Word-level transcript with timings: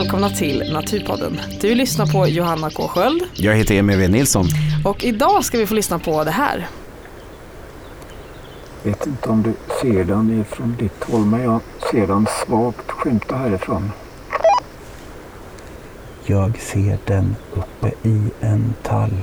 välkomna 0.00 0.30
till 0.30 0.72
Naturpodden. 0.72 1.40
Du 1.60 1.74
lyssnar 1.74 2.06
på 2.06 2.28
Johanna 2.28 2.70
K 2.70 2.88
Sköld 2.88 3.22
Jag 3.34 3.54
heter 3.56 3.74
Emil 3.74 3.96
W 3.96 4.18
Nilsson. 4.18 4.46
och 4.84 5.04
idag 5.04 5.44
ska 5.44 5.58
vi 5.58 5.66
få 5.66 5.74
lyssna 5.74 5.98
på 5.98 6.24
det 6.24 6.30
här. 6.30 6.68
vet 8.82 9.06
inte 9.06 9.28
om 9.28 9.42
du 9.42 9.52
ser 9.80 10.04
den 10.04 10.40
ifrån 10.40 10.76
ditt 10.78 11.04
håll, 11.04 11.20
men 11.24 11.42
jag 11.42 11.60
ser 11.90 12.06
den 12.06 12.26
svagt 12.46 12.90
skymta 12.90 13.36
härifrån. 13.36 13.92
Jag 16.26 16.58
ser 16.60 16.98
den 17.04 17.36
uppe 17.52 18.08
i 18.08 18.30
en 18.40 18.74
tall. 18.82 19.16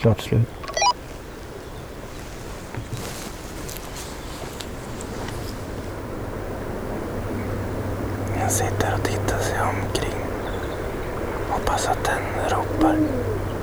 Klart 0.00 0.20
slut. 0.20 0.48
Jag 8.40 8.50
sitter 8.50 8.94
och 8.94 9.02
tittar 9.04 9.38
sig 9.38 9.58
omkring. 9.60 10.20
Hoppas 11.50 11.88
att 11.88 12.04
den 12.04 12.50
ropar. 12.50 12.96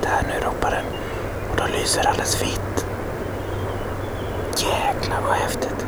Där 0.01 0.21
nu 0.27 0.45
ropar 0.45 0.71
den. 0.71 0.85
Och 1.51 1.57
då 1.57 1.63
lyser 1.79 2.07
alldeles 2.07 2.41
vitt. 2.43 2.85
Jäklar 4.57 5.21
vad 5.21 5.35
häftigt. 5.35 5.85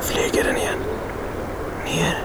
Flyger 0.00 0.44
den 0.44 0.56
igen. 0.56 0.78
Ner. 1.84 2.18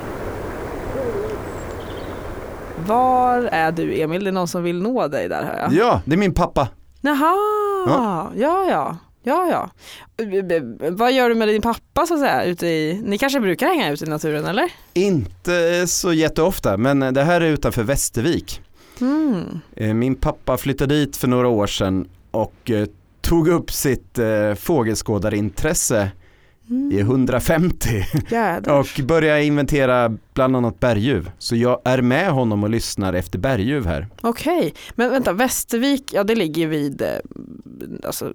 Var 2.86 3.50
är 3.52 3.72
du 3.72 4.02
Emil? 4.02 4.17
Det 4.28 4.30
är 4.30 4.34
någon 4.34 4.48
som 4.48 4.64
vill 4.64 4.82
nå 4.82 5.08
dig 5.08 5.30
där 5.30 5.44
hör 5.44 5.60
jag. 5.60 5.74
Ja, 5.74 6.02
det 6.06 6.14
är 6.14 6.18
min 6.18 6.34
pappa. 6.34 6.68
Jaha, 7.02 7.36
Ja. 7.88 8.32
ja 8.36 8.66
ja. 8.70 8.98
Ja, 9.24 9.50
ja. 9.52 9.70
Vad 10.92 11.14
gör 11.14 11.30
du 11.30 11.36
med 11.36 11.48
din 11.48 11.62
pappa 11.62 12.06
så 12.06 12.14
att 12.14 12.20
säga? 12.20 12.44
Ute 12.44 12.68
i, 12.68 13.02
ni 13.06 13.18
kanske 13.18 13.40
brukar 13.40 13.68
hänga 13.68 13.92
ute 13.92 14.06
i 14.06 14.10
naturen 14.10 14.46
eller? 14.46 14.72
Inte 14.94 15.88
så 15.88 16.14
jätteofta, 16.14 16.78
men 16.78 17.00
det 17.14 17.24
här 17.24 17.42
är 17.42 17.46
utanför 17.50 17.84
Västervik. 17.84 18.62
Mm. 19.02 19.60
Eh, 19.76 19.94
Min 19.94 20.16
pappa 20.16 20.58
flyttade 20.58 20.96
dit 20.96 21.18
för 21.18 21.28
några 21.28 21.48
år 21.48 21.68
sedan 21.68 22.08
och 22.32 22.72
eh, 22.72 22.88
tog 23.22 23.48
upp 23.48 23.72
sitt 23.72 24.20
eh, 24.20 24.54
fågelskådarintresse 26.68 26.96
i 26.96 27.00
150 27.00 28.06
Jädrar. 28.30 28.80
och 28.80 28.88
började 29.04 29.44
inventera 29.44 30.18
bland 30.34 30.56
annat 30.56 30.80
berguv. 30.80 31.32
Så 31.38 31.56
jag 31.56 31.82
är 31.86 32.02
med 32.02 32.32
honom 32.32 32.64
och 32.64 32.70
lyssnar 32.70 33.14
efter 33.14 33.40
berguv 33.40 33.86
här. 33.86 34.08
Okej, 34.22 34.74
men 34.96 35.12
vänta 35.12 35.34
Västervik, 35.34 36.14
ja 36.14 36.24
det 36.24 36.36
ligger 36.36 36.68
vid, 36.68 37.02
eh, 37.02 37.08
alltså, 38.06 38.34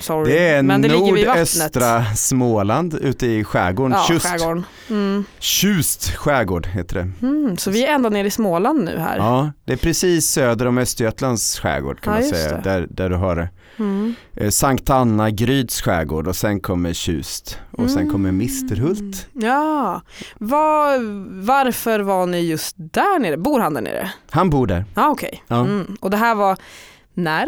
sorry, 0.00 0.32
Det 0.32 0.48
är 0.48 0.62
men 0.62 0.82
det 0.82 0.88
nordöstra 0.88 2.04
Småland 2.14 2.94
ute 2.94 3.26
i 3.26 3.44
skärgården. 3.44 3.92
Ja, 3.92 4.04
Tjust, 4.08 4.26
skärgården. 4.26 4.64
Mm. 4.90 5.24
Tjust 5.38 6.10
skärgård 6.16 6.66
heter 6.66 6.94
det. 6.94 7.26
Mm, 7.26 7.56
så 7.56 7.70
vi 7.70 7.84
är 7.86 7.94
ända 7.94 8.08
nere 8.08 8.26
i 8.26 8.30
Småland 8.30 8.84
nu 8.84 8.98
här. 8.98 9.16
Ja, 9.16 9.52
det 9.64 9.72
är 9.72 9.76
precis 9.76 10.26
söder 10.26 10.66
om 10.66 10.78
Östergötlands 10.78 11.58
skärgård 11.60 12.00
kan 12.00 12.14
Ja, 12.14 12.20
man 12.20 12.28
säga, 12.28 12.60
där, 12.60 12.86
där 12.90 13.10
du 13.10 13.16
har 13.16 13.36
det. 13.36 13.48
Mm. 13.78 14.14
Eh, 14.36 14.50
Sankt 14.50 14.90
Anna, 14.90 15.30
Gryds 15.30 15.82
skärgård 15.82 16.28
och 16.28 16.36
sen 16.36 16.60
kommer 16.60 16.92
Tjust 16.92 17.58
och 17.70 17.90
sen 17.90 18.10
kommer 18.10 18.28
Mm. 18.28 18.36
Misterhult. 18.38 19.28
Ja, 19.32 20.00
Var, 20.38 20.98
varför 21.46 22.00
var 22.00 22.26
ni 22.26 22.40
just 22.40 22.74
där 22.78 23.18
nere? 23.18 23.36
Bor 23.36 23.60
han 23.60 23.74
där 23.74 23.82
nere? 23.82 24.10
Han 24.30 24.50
bor 24.50 24.66
där. 24.66 24.84
Ja 24.94 25.08
okej. 25.08 25.42
Ja. 25.48 25.60
Mm. 25.60 25.96
Och 26.00 26.10
det 26.10 26.16
här 26.16 26.34
var 26.34 26.58
när? 27.14 27.46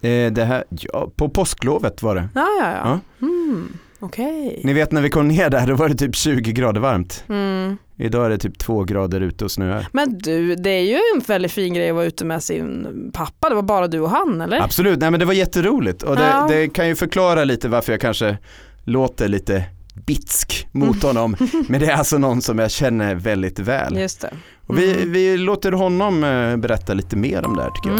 Eh, 0.00 0.32
det 0.32 0.44
här, 0.44 0.64
ja, 0.68 1.10
på 1.16 1.28
påsklovet 1.28 2.02
var 2.02 2.14
det. 2.14 2.28
Ja 2.34 2.46
ja 2.60 2.70
ja. 2.72 2.80
Ja. 3.18 3.26
Mm. 3.26 3.78
Okej. 4.00 4.60
Ni 4.64 4.72
vet 4.72 4.92
när 4.92 5.00
vi 5.02 5.10
kom 5.10 5.28
ner 5.28 5.50
där, 5.50 5.66
då 5.66 5.74
var 5.74 5.88
det 5.88 5.94
typ 5.94 6.14
20 6.16 6.52
grader 6.52 6.80
varmt. 6.80 7.24
Mm. 7.28 7.76
Idag 7.98 8.26
är 8.26 8.30
det 8.30 8.38
typ 8.38 8.58
2 8.58 8.84
grader 8.84 9.20
ute 9.20 9.44
och 9.44 9.50
snöar. 9.50 9.88
Men 9.92 10.18
du, 10.18 10.54
det 10.54 10.70
är 10.70 10.82
ju 10.82 10.98
en 11.14 11.20
väldigt 11.26 11.52
fin 11.52 11.74
grej 11.74 11.88
att 11.90 11.94
vara 11.96 12.04
ute 12.06 12.24
med 12.24 12.42
sin 12.42 12.86
pappa. 13.14 13.48
Det 13.48 13.54
var 13.54 13.62
bara 13.62 13.86
du 13.88 14.00
och 14.00 14.10
han 14.10 14.40
eller? 14.40 14.60
Absolut, 14.60 15.00
nej 15.00 15.10
men 15.10 15.20
det 15.20 15.26
var 15.26 15.32
jätteroligt 15.32 16.02
och 16.02 16.16
det, 16.16 16.22
Ja. 16.30 16.46
det 16.50 16.68
kan 16.68 16.88
ju 16.88 16.94
förklara 16.94 17.44
lite 17.44 17.68
varför 17.68 17.92
jag 17.92 18.00
kanske 18.00 18.38
låter 18.84 19.28
lite 19.28 19.64
bitsk 20.06 20.66
mot 20.72 20.88
Mm. 20.88 21.00
honom. 21.16 21.36
Men 21.68 21.80
det 21.80 21.86
är 21.86 21.96
alltså 21.96 22.18
någon 22.18 22.42
som 22.42 22.58
jag 22.58 22.70
känner 22.70 23.14
väldigt 23.14 23.58
väl. 23.58 23.96
Just 23.98 24.20
det. 24.20 24.30
Och 24.66 24.78
vi, 24.78 24.92
Mm. 24.96 25.12
vi 25.12 25.36
låter 25.36 25.72
honom 25.72 26.24
eh, 26.24 26.56
berätta 26.56 26.94
lite 26.94 27.16
mer 27.16 27.44
om 27.46 27.56
det 27.56 27.62
här 27.62 27.70
tycker 27.70 27.90
jag. 27.90 27.98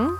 Mm. 0.00 0.16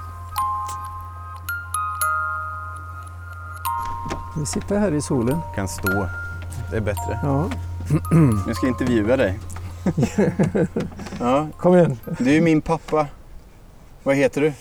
Vi 4.41 4.47
sitter 4.47 4.79
här 4.79 4.93
i 4.95 5.03
solen. 5.03 5.39
Kan 5.55 5.69
stå, 5.69 6.07
det 6.71 6.77
är 6.77 6.81
bättre. 6.81 7.19
Ja, 7.23 7.51
Jag 8.47 8.57
ska 8.57 8.67
intervjua 8.69 9.17
dig. 9.17 9.39
ja, 11.21 11.49
kom 11.57 11.75
igen. 11.77 11.99
det 12.19 12.37
är 12.37 12.41
min 12.41 12.61
pappa. 12.61 13.07
Vad 14.03 14.17
heter 14.17 14.41
du? 14.41 14.53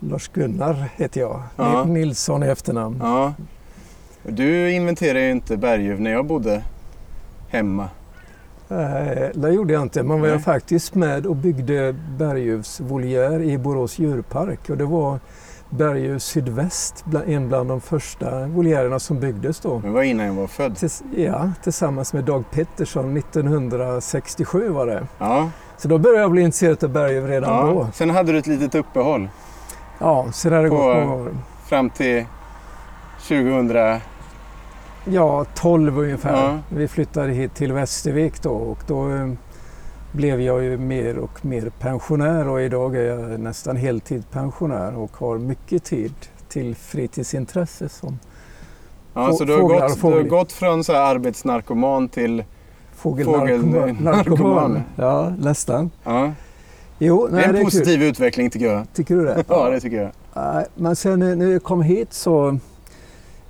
Lars-Gunnar 0.00 0.88
heter 0.96 1.20
jag. 1.20 1.42
Ja. 1.56 1.84
Ni- 1.84 1.92
Nilsson 1.92 2.42
i 2.42 2.46
efternamn. 2.46 2.98
Ja. 3.00 3.34
Du 4.22 4.70
inventerade 4.72 5.20
ju 5.24 5.30
inte 5.30 5.56
berguv 5.56 6.00
när 6.00 6.10
jag 6.10 6.26
bodde 6.26 6.62
hemma. 7.48 7.88
Nej, 8.68 9.32
det 9.34 9.50
gjorde 9.50 9.72
jag 9.72 9.82
inte. 9.82 10.02
Man 10.02 10.20
var 10.20 10.28
jag 10.28 10.42
faktiskt 10.42 10.94
med 10.94 11.26
och 11.26 11.36
byggde 11.36 11.94
berguvsvoljär 12.18 13.42
i 13.42 13.58
Borås 13.58 13.98
djurpark. 13.98 14.70
Och 14.70 14.76
det 14.76 14.84
var 14.84 15.20
Berguvs 15.70 16.24
sydväst, 16.24 17.04
en 17.26 17.48
bland 17.48 17.68
de 17.68 17.80
första 17.80 18.46
voljärerna 18.46 18.98
som 18.98 19.20
byggdes 19.20 19.60
då. 19.60 19.78
Det 19.78 19.90
var 19.90 20.02
innan 20.02 20.26
jag 20.26 20.34
var 20.34 20.46
född. 20.46 20.76
Tills, 20.76 21.02
ja, 21.16 21.50
tillsammans 21.62 22.12
med 22.12 22.24
Dag 22.24 22.44
Pettersson 22.50 23.16
1967 23.16 24.68
var 24.68 24.86
det. 24.86 25.06
Ja, 25.18 25.50
Så 25.76 25.88
då 25.88 25.98
började 25.98 26.20
jag 26.22 26.30
bli 26.30 26.42
intresserad 26.42 26.84
av 26.84 26.90
berguv 26.90 27.26
redan 27.26 27.66
ja. 27.66 27.72
då. 27.72 27.88
Sen 27.92 28.10
hade 28.10 28.32
du 28.32 28.38
ett 28.38 28.46
litet 28.46 28.74
uppehåll 28.74 29.28
Ja, 29.98 30.26
där 30.42 30.50
har 30.50 30.62
det 30.62 30.68
gått 30.68 30.80
många 30.80 31.14
år. 31.14 31.30
fram 31.66 31.90
till 31.90 32.24
2000. 33.28 34.00
Ja, 35.04 35.44
12 35.54 35.98
ungefär. 35.98 36.32
Ja. 36.32 36.58
Vi 36.68 36.88
flyttade 36.88 37.32
hit 37.32 37.54
till 37.54 37.72
Västervik 37.72 38.42
då 38.42 38.50
och 38.50 38.78
då 38.86 39.10
eh, 39.10 39.28
blev 40.12 40.40
jag 40.40 40.64
ju 40.64 40.76
mer 40.78 41.18
och 41.18 41.44
mer 41.44 41.70
pensionär 41.78 42.48
och 42.48 42.60
idag 42.62 42.96
är 42.96 43.02
jag 43.02 43.40
nästan 43.40 43.76
heltidspensionär 43.76 44.96
och 44.98 45.16
har 45.16 45.38
mycket 45.38 45.84
tid 45.84 46.12
till 46.48 46.74
fritidsintresse 46.74 47.88
som 47.88 48.18
Ja, 49.14 49.32
så 49.32 49.44
du 49.44 49.52
har, 49.52 49.58
fåglar 49.60 49.88
gått, 49.88 50.00
du 50.00 50.06
har 50.08 50.22
gått 50.22 50.52
från 50.52 50.84
så 50.84 50.92
här 50.92 51.14
arbetsnarkoman 51.14 52.08
till... 52.08 52.44
fågelnarkoman. 52.96 53.72
Fågelnarkoman. 53.72 54.82
Ja, 54.96 55.32
nästan. 55.38 55.90
Ja. 56.04 56.32
Jo, 56.98 57.26
Det 57.26 57.32
nej, 57.34 57.44
är 57.44 57.48
en 57.48 57.54
det 57.54 57.60
är 57.60 57.64
positiv 57.64 58.02
utveckling 58.02 58.50
tycker 58.50 58.66
jag. 58.66 58.78
kul. 58.82 58.86
Tycker 58.94 59.16
du 59.16 59.24
det? 59.24 59.44
Ja, 59.48 59.70
det 59.70 59.80
tycker 59.80 60.10
jag. 60.34 60.64
Men 60.74 60.96
sen 60.96 61.18
när 61.38 61.46
jag 61.52 61.62
kom 61.62 61.82
hit 61.82 62.12
så 62.12 62.58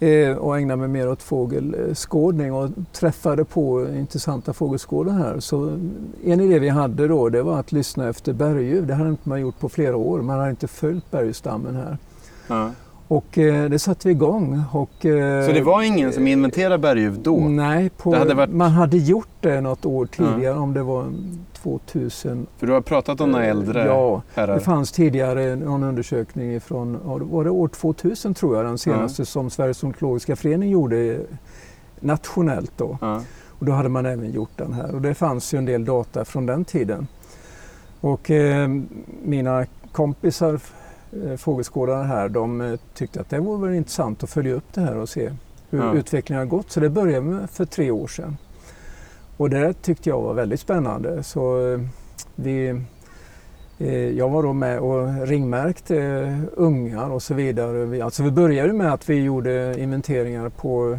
eh, 0.01 0.37
och 0.37 0.59
ägnade 0.59 0.81
mig 0.81 0.89
mer 0.89 1.09
åt 1.09 1.23
fågelskådning 1.23 2.53
och 2.53 2.71
träffade 2.93 3.45
på 3.45 3.89
intressanta 3.89 4.53
fågelskådare 4.53 5.15
här. 5.15 5.41
Så 5.41 5.79
en 6.25 6.41
idé 6.41 6.59
vi 6.59 6.69
hade 6.69 7.09
då 7.09 7.29
det 7.29 7.43
var 7.43 7.61
att 7.61 7.73
lyssna 7.73 8.09
efter 8.09 8.33
berguv. 8.33 8.87
Det 8.87 8.95
hade 8.95 9.11
inte 9.11 9.29
man 9.29 9.41
gjort 9.41 9.59
på 9.59 9.69
flera 9.69 9.97
år. 9.97 10.23
Man 10.23 10.39
hade 10.39 10.51
inte 10.51 10.69
följt 10.69 11.11
bergstammen 11.11 11.77
här. 11.77 11.99
Mm. 12.49 12.71
Och 13.09 13.39
eh, 13.39 13.71
det 13.71 13.79
satte 13.79 14.09
vi 14.09 14.13
igång. 14.15 14.63
Och, 14.73 15.07
eh, 15.07 15.47
Så 15.47 15.53
det 15.53 15.63
var 15.63 15.83
ingen 15.83 16.13
som 16.13 16.27
inventerade 16.27 16.79
berguv 16.79 17.19
då? 17.23 17.37
Nej, 17.37 17.91
på, 17.91 18.13
Det 18.13 18.19
hade 18.19 18.35
varit- 18.35 18.51
man 18.55 18.71
hade 18.71 18.97
gjort 18.97 19.29
det 19.41 19.61
något 19.61 19.87
år 19.87 20.07
tidigare 20.07 20.55
om 20.59 20.75
det 20.75 20.83
var 20.83 21.07
2000. 21.63 22.47
För 22.57 22.67
du 22.67 22.73
har 22.73 22.81
pratat 22.81 23.21
om 23.21 23.31
några 23.31 23.45
äldre 23.45 23.85
Ja, 23.87 24.23
det 24.35 24.41
herrar. 24.41 24.59
fanns 24.59 24.93
tidigare 24.93 25.57
någon 25.57 25.83
undersökning 25.83 26.61
från, 26.61 26.99
var 27.31 27.45
det 27.45 27.51
år 27.51 27.69
2000 27.69 28.35
tror 28.35 28.57
jag, 28.57 28.65
den 28.65 28.79
senaste 28.79 29.25
som 29.27 29.51
Sveriges 29.51 29.83
ornitologiska 29.85 30.37
förening 30.37 30.71
gjorde 30.71 31.21
nationellt 32.01 32.73
då. 32.77 32.99
Ja. 33.01 33.23
Och 33.49 33.67
då 33.67 33.73
hade 33.73 33.89
man 33.89 34.07
även 34.07 34.31
gjort 34.33 34.51
den 34.57 34.73
här 34.73 34.95
och 34.95 35.03
det 35.03 35.15
fanns 35.15 35.55
ju 35.55 35.59
en 35.59 35.65
del 35.65 35.85
data 35.85 36.25
från 36.25 36.47
den 36.47 36.65
tiden. 36.65 37.07
Och 38.01 38.31
eh, 38.31 38.69
mina 39.25 39.67
kompisar, 39.93 40.61
eh, 41.27 41.37
fågelskådare 41.37 42.05
här, 42.05 42.29
de 42.29 42.61
eh, 42.61 42.79
tyckte 42.95 43.21
att 43.21 43.31
det 43.31 43.39
vore 43.39 43.77
intressant 43.77 44.23
att 44.23 44.31
följa 44.31 44.55
upp 44.55 44.73
det 44.75 44.81
här 44.81 44.97
och 44.97 45.09
se 45.09 45.31
hur 45.71 45.79
Ja. 45.79 45.95
utvecklingen 45.95 46.39
har 46.41 46.47
gått. 46.47 46.71
Så 46.71 46.81
det 46.81 46.91
började 46.91 47.21
med 47.27 47.51
för 47.51 47.65
tre 47.65 47.91
år 47.91 48.07
sedan. 48.07 48.37
Och 49.37 49.51
det 49.51 49.73
tyckte 49.83 50.09
jag 50.09 50.21
var 50.21 50.35
väldigt 50.35 50.61
spännande. 50.61 51.23
Så 51.23 51.73
eh, 51.73 51.81
vi, 52.35 52.81
jag 54.17 54.29
var 54.29 54.43
då 54.43 54.53
med 54.53 54.81
och 54.81 55.27
ringmärkte 55.27 56.41
ungar 56.57 57.11
och 57.11 57.23
så 57.23 57.35
vidare. 57.35 57.85
Vi, 57.85 58.01
alltså 58.03 58.23
vi 58.23 58.31
började 58.31 58.73
med 58.73 58.93
att 58.93 59.09
vi 59.11 59.23
gjorde 59.23 59.75
inventeringar 59.81 60.49
på 60.49 60.99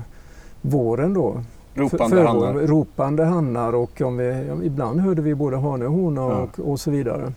våren 0.62 1.14
då. 1.14 1.44
Ropande 1.74 2.16
För- 2.18 2.24
hannar. 2.26 2.54
Ropande 2.54 3.26
hannar 3.26 3.76
och 3.76 4.02
om 4.02 4.18
vi, 4.18 4.48
ibland 4.64 5.00
hörde 5.00 5.22
vi 5.22 5.36
både 5.36 5.58
hane 5.58 5.86
och 5.86 5.94
hona 5.94 6.22
Ja. 6.22 6.64
och 6.64 6.80
så 6.80 6.92
vidare. 6.92 7.34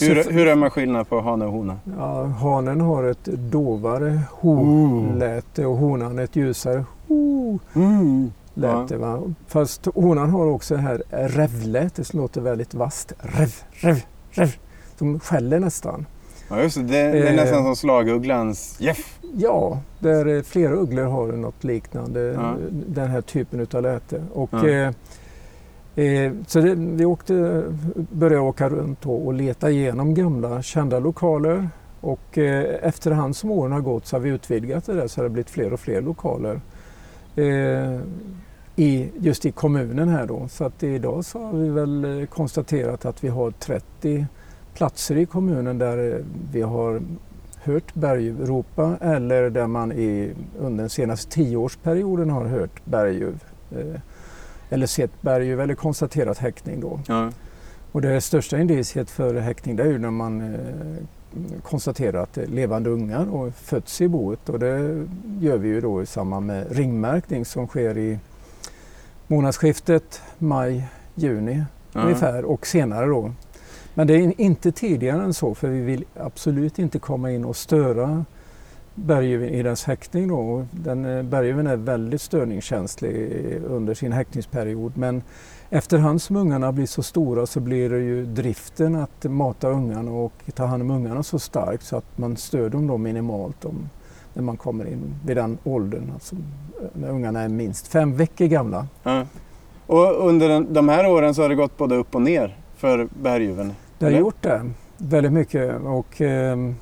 Hur, 0.00 0.30
hur 0.32 0.46
är 0.46 0.54
man 0.54 0.70
skillnad 0.70 1.08
på 1.08 1.20
hane 1.20 1.44
och 1.44 1.52
hona? 1.52 1.78
Ja, 1.98 2.24
hanen 2.24 2.80
har 2.80 3.04
ett 3.04 3.24
dovare 3.24 4.20
ho-läte 4.40 5.66
och 5.66 5.76
honan 5.76 6.18
ett 6.18 6.36
ljusare 6.36 6.84
ho-läte. 7.08 8.96
Va? 8.96 9.22
Fast 9.48 9.86
honan 9.94 10.30
har 10.30 10.46
också 10.46 10.74
det 10.74 10.80
här 10.80 11.02
revlätet 11.10 12.06
som 12.06 12.20
låter 12.20 12.40
väldigt 12.40 12.74
vasst. 12.74 13.12
Rev, 13.18 13.54
rev, 13.70 14.02
rev. 14.30 14.54
De 14.98 15.20
skäller 15.20 15.60
nästan. 15.60 16.06
Ja 16.50 16.62
just 16.62 16.76
det, 16.76 16.82
det, 16.82 16.88
det 16.92 17.18
är 17.28 17.30
Eh. 17.30 17.36
nästan 17.36 17.64
som 17.64 17.76
slagugglans 17.76 18.76
Jeff. 18.80 19.18
Ja, 19.36 19.78
där 19.98 20.26
eh, 20.36 20.42
flera 20.42 20.72
ugglor 20.74 21.04
har 21.04 21.26
något 21.32 21.64
liknande, 21.64 22.20
Ja. 22.20 22.54
den 22.86 23.08
här 23.10 23.20
typen 23.20 23.60
utav 23.60 23.82
läte. 23.82 24.22
Och, 24.32 24.50
Ja. 24.52 24.68
eh, 24.68 24.90
eh, 25.96 26.32
så 26.46 26.60
det, 26.60 26.74
vi 26.74 27.04
åkte, 27.04 27.64
började 27.94 28.42
åka 28.42 28.68
runt 28.68 29.06
och, 29.06 29.26
och 29.26 29.34
leta 29.34 29.70
igenom 29.70 30.14
gamla 30.14 30.62
kända 30.62 30.98
lokaler. 30.98 31.68
Och 32.00 32.38
eh, 32.38 32.88
efterhand 32.88 33.36
som 33.36 33.50
åren 33.50 33.72
har 33.72 33.80
gått 33.80 34.06
så 34.06 34.16
har 34.16 34.20
vi 34.20 34.30
utvidgat 34.30 34.86
det 34.86 34.94
där 34.94 35.06
så 35.06 35.20
har 35.20 35.24
det 35.24 35.30
blivit 35.30 35.50
fler 35.50 35.72
och 35.72 35.80
fler 35.80 36.02
lokaler. 36.02 36.60
Eh, 37.36 38.00
i, 38.76 39.10
just 39.18 39.46
i 39.46 39.52
kommunen 39.52 40.08
här 40.08 40.26
då. 40.26 40.48
Så 40.48 40.64
att 40.64 40.82
idag 40.82 41.24
så 41.24 41.44
har 41.44 41.52
vi 41.52 41.68
väl 41.68 42.20
eh, 42.20 42.26
konstaterat 42.26 43.04
att 43.04 43.24
vi 43.24 43.28
har 43.28 43.50
30 43.50 44.26
platser 44.74 45.16
i 45.16 45.26
kommunen 45.26 45.78
där 45.78 46.14
eh, 46.14 46.24
vi 46.52 46.62
har 46.62 47.02
hört 47.62 47.94
berguv 47.94 48.46
ropa 48.46 48.96
eller 49.00 49.50
där 49.50 49.66
man 49.66 49.92
i, 49.92 50.32
under 50.58 50.82
den 50.82 50.90
senaste 50.90 51.32
tioårsperioden 51.32 52.30
har 52.30 52.44
hört 52.44 52.84
berguv. 52.84 53.44
Eh, 53.70 54.00
eller 54.70 54.86
sett 54.86 55.22
berguv 55.22 55.60
eller 55.60 55.74
konstaterat 55.74 56.38
häckning 56.38 56.80
då. 56.80 57.00
Ja. 57.08 57.30
Och 57.92 58.02
det 58.02 58.20
största 58.20 58.58
indiciet 58.58 59.10
för 59.10 59.34
häckning 59.34 59.76
det 59.76 59.82
är 59.82 59.86
ju 59.86 59.98
när 59.98 60.10
man 60.10 60.54
eh, 60.54 61.60
konstaterar 61.62 62.22
att 62.22 62.32
det 62.34 62.42
är 62.42 62.46
levande 62.46 62.90
ungar 62.90 63.34
och 63.34 63.54
fötts 63.54 64.00
i 64.00 64.08
boet 64.08 64.48
och 64.48 64.58
det 64.58 65.04
gör 65.40 65.58
vi 65.58 65.68
ju 65.68 65.80
då 65.80 66.02
i 66.02 66.06
samband 66.06 66.46
med 66.46 66.72
ringmärkning 66.76 67.44
som 67.44 67.66
sker 67.66 67.98
i 67.98 68.18
månadsskiftet 69.26 70.22
maj-juni 70.38 71.64
Ja. 71.92 72.02
ungefär 72.02 72.44
och 72.44 72.66
senare 72.66 73.06
då. 73.06 73.32
Men 73.94 74.06
det 74.06 74.14
är 74.14 74.40
inte 74.40 74.72
tidigare 74.72 75.22
än 75.22 75.34
så 75.34 75.54
för 75.54 75.68
vi 75.68 75.80
vill 75.80 76.04
absolut 76.16 76.78
inte 76.78 76.98
komma 76.98 77.30
in 77.32 77.44
och 77.44 77.56
störa 77.56 78.24
berguven 78.96 79.48
i 79.48 79.62
dess 79.62 79.84
häckning. 79.84 80.28
Då. 80.28 80.66
Den, 80.70 81.04
eh, 81.04 81.22
berguven 81.22 81.66
är 81.66 81.76
väldigt 81.76 82.20
störningskänslig 82.20 83.32
under 83.66 83.94
sin 83.94 84.12
häckningsperiod 84.12 84.92
men 84.96 85.22
efterhand 85.70 86.22
som 86.22 86.36
ungarna 86.36 86.72
blir 86.72 86.86
så 86.86 87.02
stora 87.02 87.46
så 87.46 87.60
blir 87.60 87.90
det 87.90 87.98
ju 87.98 88.24
driften 88.26 88.94
att 88.96 89.24
mata 89.24 89.68
ungarna 89.68 90.10
och 90.10 90.32
ta 90.54 90.64
hand 90.64 90.82
om 90.82 90.90
ungarna 90.90 91.22
så 91.22 91.38
starkt 91.38 91.84
så 91.84 91.96
att 91.96 92.18
man 92.18 92.36
stör 92.36 92.68
dem 92.68 92.86
då 92.86 92.98
minimalt 92.98 93.64
om, 93.64 93.88
när 94.34 94.42
man 94.42 94.56
kommer 94.56 94.86
in 94.86 95.14
vid 95.26 95.36
den 95.36 95.58
åldern, 95.64 96.10
alltså 96.14 96.36
när 96.92 97.08
ungarna 97.08 97.40
är 97.40 97.48
minst 97.48 97.86
fem 97.86 98.16
veckor 98.16 98.46
gamla. 98.46 98.86
Ja. 99.02 99.26
Och 99.86 100.28
under 100.28 100.48
den, 100.48 100.72
de 100.72 100.88
här 100.88 101.06
åren 101.06 101.34
så 101.34 101.42
har 101.42 101.48
det 101.48 101.54
gått 101.54 101.76
både 101.76 101.96
upp 101.96 102.14
och 102.14 102.22
ner 102.22 102.56
för 102.76 103.08
berguven. 103.22 103.72
Det 103.98 104.04
har 104.04 104.12
gjort 104.12 104.42
det 104.42 104.70
väldigt 104.98 105.32
mycket 105.32 105.80
och 105.84 106.20
ehm, 106.20 106.74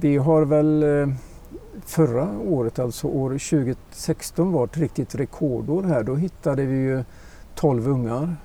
vi 0.00 0.16
har 0.16 0.44
väl 0.44 0.82
eh, 0.82 1.14
förra 1.86 2.28
året, 2.48 2.78
alltså 2.78 3.06
år 3.06 3.30
2016 3.30 4.52
var 4.52 4.64
ett 4.64 4.76
riktigt 4.76 5.14
rekordår 5.14 5.82
här. 5.82 6.02
Då 6.02 6.14
hittade 6.14 6.64
vi 6.64 6.76
ju 6.76 7.04
12 7.54 7.88
ungar, 7.88 8.36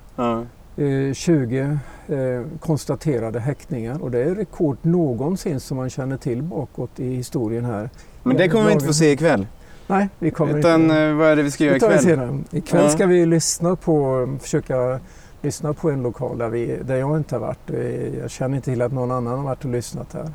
eh, 0.76 1.12
20 1.14 1.78
eh, 2.08 2.42
konstaterade 2.60 3.40
häckningar 3.40 4.02
och 4.02 4.10
det 4.10 4.18
är 4.24 4.34
rekord 4.34 4.76
någonsin 4.82 5.60
som 5.60 5.76
man 5.76 5.90
känner 5.90 6.16
till 6.16 6.42
bakåt 6.42 7.00
i 7.00 7.14
historien 7.14 7.64
här. 7.64 7.90
Men 8.22 8.36
det 8.36 8.48
kommer 8.48 8.66
vi 8.66 8.72
inte 8.72 8.86
få 8.86 8.92
se 8.94 9.10
ikväll. 9.12 9.46
Nej, 9.86 10.08
vi 10.18 10.30
kommer 10.30 10.58
Utan 10.58 10.82
inte... 10.82 10.96
eh, 11.02 11.14
vad 11.14 11.28
är 11.28 11.36
det 11.36 11.42
vi 11.42 11.50
ska 11.50 11.64
göra 11.64 11.76
ikväll? 11.76 11.98
senare. 11.98 12.38
Ikväll 12.50 12.82
Ja. 12.84 12.90
ska 12.90 13.06
vi 13.06 13.26
lyssna 13.26 13.76
på, 13.76 14.26
försöka 14.42 15.00
lyssna 15.42 15.72
på 15.74 15.90
en 15.90 16.02
lokal 16.02 16.38
där, 16.38 16.48
vi, 16.48 16.78
där 16.84 16.96
jag 16.96 17.16
inte 17.16 17.34
har 17.34 17.40
varit. 17.40 17.70
Eh, 17.70 18.18
Jag 18.18 18.30
känner 18.30 18.56
inte 18.56 18.70
till 18.70 18.82
att 18.82 18.92
någon 18.92 19.10
annan 19.10 19.36
har 19.38 19.44
varit 19.44 19.64
och 19.64 19.70
lyssnat 19.70 20.12
här. 20.12 20.30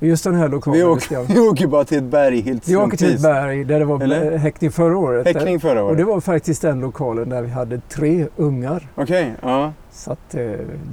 Och 0.00 0.06
just 0.06 0.24
den 0.24 0.34
här 0.34 0.48
lokalen. 0.48 0.78
Vi 0.80 0.84
åker, 0.86 1.22
vi 1.34 1.40
åker 1.40 1.66
bara 1.66 1.84
till 1.84 1.98
ett 1.98 2.04
berg 2.04 2.40
helt 2.40 2.68
vi 2.68 2.76
åker 2.76 2.96
till 2.96 3.14
ett 3.14 3.22
berg 3.22 3.64
där 3.64 3.78
det 3.78 3.84
var 3.84 4.02
Eller? 4.02 4.36
häckning 4.38 4.70
förra 4.70 4.98
året. 4.98 5.26
Häckning 5.26 5.60
förra 5.60 5.82
Och 5.82 5.86
året. 5.88 5.98
det 5.98 6.04
var 6.04 6.20
faktiskt 6.20 6.62
den 6.62 6.80
lokalen 6.80 7.28
där 7.28 7.42
vi 7.42 7.48
hade 7.50 7.80
tre 7.88 8.26
ungar. 8.36 8.88
Okej, 8.94 9.34
ja. 9.42 9.72
Så 9.92 10.12
att, 10.12 10.34
eh, 10.34 10.42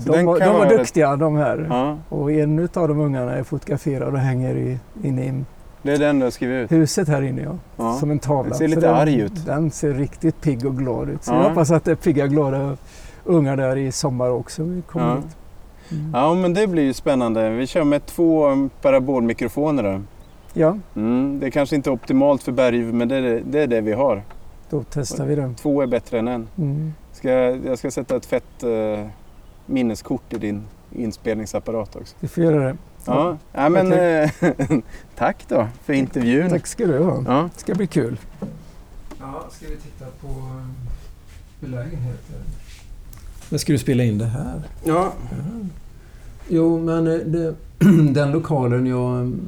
Så 0.06 0.12
de, 0.14 0.26
var, 0.26 0.40
de 0.40 0.46
var 0.54 0.66
rätt- 0.66 0.78
duktiga 0.78 1.16
de 1.16 1.36
här. 1.36 1.68
ja. 1.70 1.98
Och 2.10 2.32
en 2.32 2.60
av 2.74 2.88
de 2.88 3.00
ungarna 3.00 3.34
är 3.36 3.44
fotograferad 3.44 4.14
och 4.14 4.20
hänger 4.20 4.56
i, 4.56 4.78
inne 5.04 5.26
i 5.26 5.44
Det 5.82 5.94
är 5.94 5.98
den 6.00 6.20
du 6.20 6.26
har 6.26 6.32
skrivit 6.32 6.64
ut. 6.64 6.72
huset 6.72 7.08
här 7.08 7.22
inne. 7.22 7.42
Ja. 7.42 7.52
Ja. 7.78 7.94
Som 8.00 8.12
en 8.12 8.20
tavla. 8.20 8.50
Den 8.50 8.58
ser 8.58 8.68
lite 8.68 8.82
den, 8.82 8.96
arg 8.96 9.16
ut. 9.20 9.46
Den 9.46 9.72
ser 9.72 9.94
riktigt 9.94 10.42
pigg 10.42 10.66
och 10.66 10.78
glad 10.78 11.10
ut. 11.10 11.24
Så 11.24 11.32
Ja. 11.32 11.42
jag 11.42 11.50
hoppas 11.50 11.72
att 11.72 11.84
det 11.84 11.92
är 11.92 11.96
pigga 11.96 12.28
glada 12.28 12.78
ungar 13.24 13.58
där 13.58 13.76
i 13.76 13.92
sommar 13.92 14.30
också. 14.30 14.62
Kommer 14.88 15.06
Ja. 15.08 15.18
Mm. 15.92 16.12
Ja 16.14 16.34
men 16.34 16.54
det 16.54 16.68
blir 16.68 16.84
ju 16.84 16.94
spännande. 16.94 17.50
Vi 17.50 17.68
kör 17.68 17.84
med 17.84 18.06
två 18.06 18.70
parabolmikrofoner 18.82 19.84
då. 19.84 20.02
ja, 20.54 20.78
Mm, 20.96 21.40
det 21.40 21.46
är 21.46 21.52
kanske 21.52 21.76
inte 21.76 21.90
optimalt 21.92 22.44
för 22.44 22.52
berguv 22.52 22.94
men 22.94 23.08
det 23.08 23.16
är 23.16 23.22
det, 23.22 23.40
det 23.46 23.60
är 23.60 23.68
det 23.68 23.82
vi 23.82 23.94
har. 23.94 24.24
då 24.70 24.84
testar 24.90 25.26
vi 25.26 25.36
det. 25.36 25.54
Två 25.62 25.82
är 25.82 25.88
bättre 25.88 26.20
än 26.20 26.28
en. 26.28 26.48
Mm. 26.58 26.94
Ska, 27.14 27.30
jag 27.66 27.78
ska 27.78 27.92
sätta 27.92 28.16
ett 28.16 28.26
fett 28.26 28.64
eh, 28.64 29.08
minneskort 29.66 30.34
i 30.34 30.38
din 30.38 30.64
inspelningsapparat 30.96 31.96
också. 31.96 32.16
Vi 32.20 32.28
får 32.28 32.44
göra 32.44 32.64
det. 32.68 32.78
Ja, 33.06 33.38
ja 33.54 33.70
men 33.70 33.94
eh, 33.94 34.30
tack 35.18 35.46
då 35.48 35.68
för 35.84 35.94
intervjun. 35.94 36.50
Tack 36.50 36.68
ska 36.68 36.86
du 36.86 37.00
ha. 37.04 37.24
Ja. 37.28 37.50
Det 37.54 37.60
ska 37.60 37.76
bli 37.76 37.88
kul. 37.88 38.18
Ja, 39.20 39.46
ska 39.52 39.66
vi 39.68 39.76
titta 39.76 40.06
på 40.22 40.28
belägenheter? 41.60 42.36
Men 43.50 43.60
ska 43.60 43.72
du 43.74 43.78
spela 43.80 44.04
in 44.04 44.18
det 44.18 44.26
här? 44.26 44.62
Ja. 44.84 45.14
Jo, 46.48 46.80
men 46.80 47.08
eh, 47.08 47.14
det, 47.26 47.56
den 48.14 48.32
lokalen 48.32 48.86
jag 48.86 49.20
mm, 49.20 49.40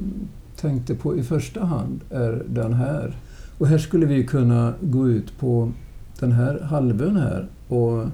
tänkte 0.60 0.94
på 0.94 1.16
i 1.16 1.22
första 1.22 1.64
hand 1.64 2.00
är 2.10 2.42
den 2.48 2.72
här. 2.74 3.16
Och 3.58 3.66
här 3.66 3.78
skulle 3.78 4.06
vi 4.06 4.24
kunna 4.26 4.72
gå 4.80 5.08
ut 5.08 5.38
på 5.38 5.72
den 6.20 6.32
här 6.32 6.60
halvön 6.60 7.16
här 7.16 7.46
och 7.68 8.06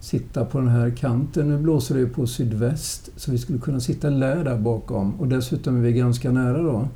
sitta 0.00 0.44
på 0.44 0.58
den 0.58 0.68
här 0.68 0.90
kanten. 0.90 1.48
Nu 1.48 1.58
blåser 1.58 1.94
det 1.94 2.00
ju 2.00 2.08
på 2.08 2.26
sydväst 2.26 3.10
så 3.16 3.30
vi 3.30 3.38
skulle 3.38 3.58
kunna 3.58 3.80
sitta 3.80 4.10
lä 4.10 4.34
där 4.34 4.56
bakom 4.58 5.14
och 5.20 5.28
dessutom 5.28 5.76
är 5.76 5.80
vi 5.80 5.92
ganska 5.92 6.32
nära 6.32 6.62
då. 6.62 6.88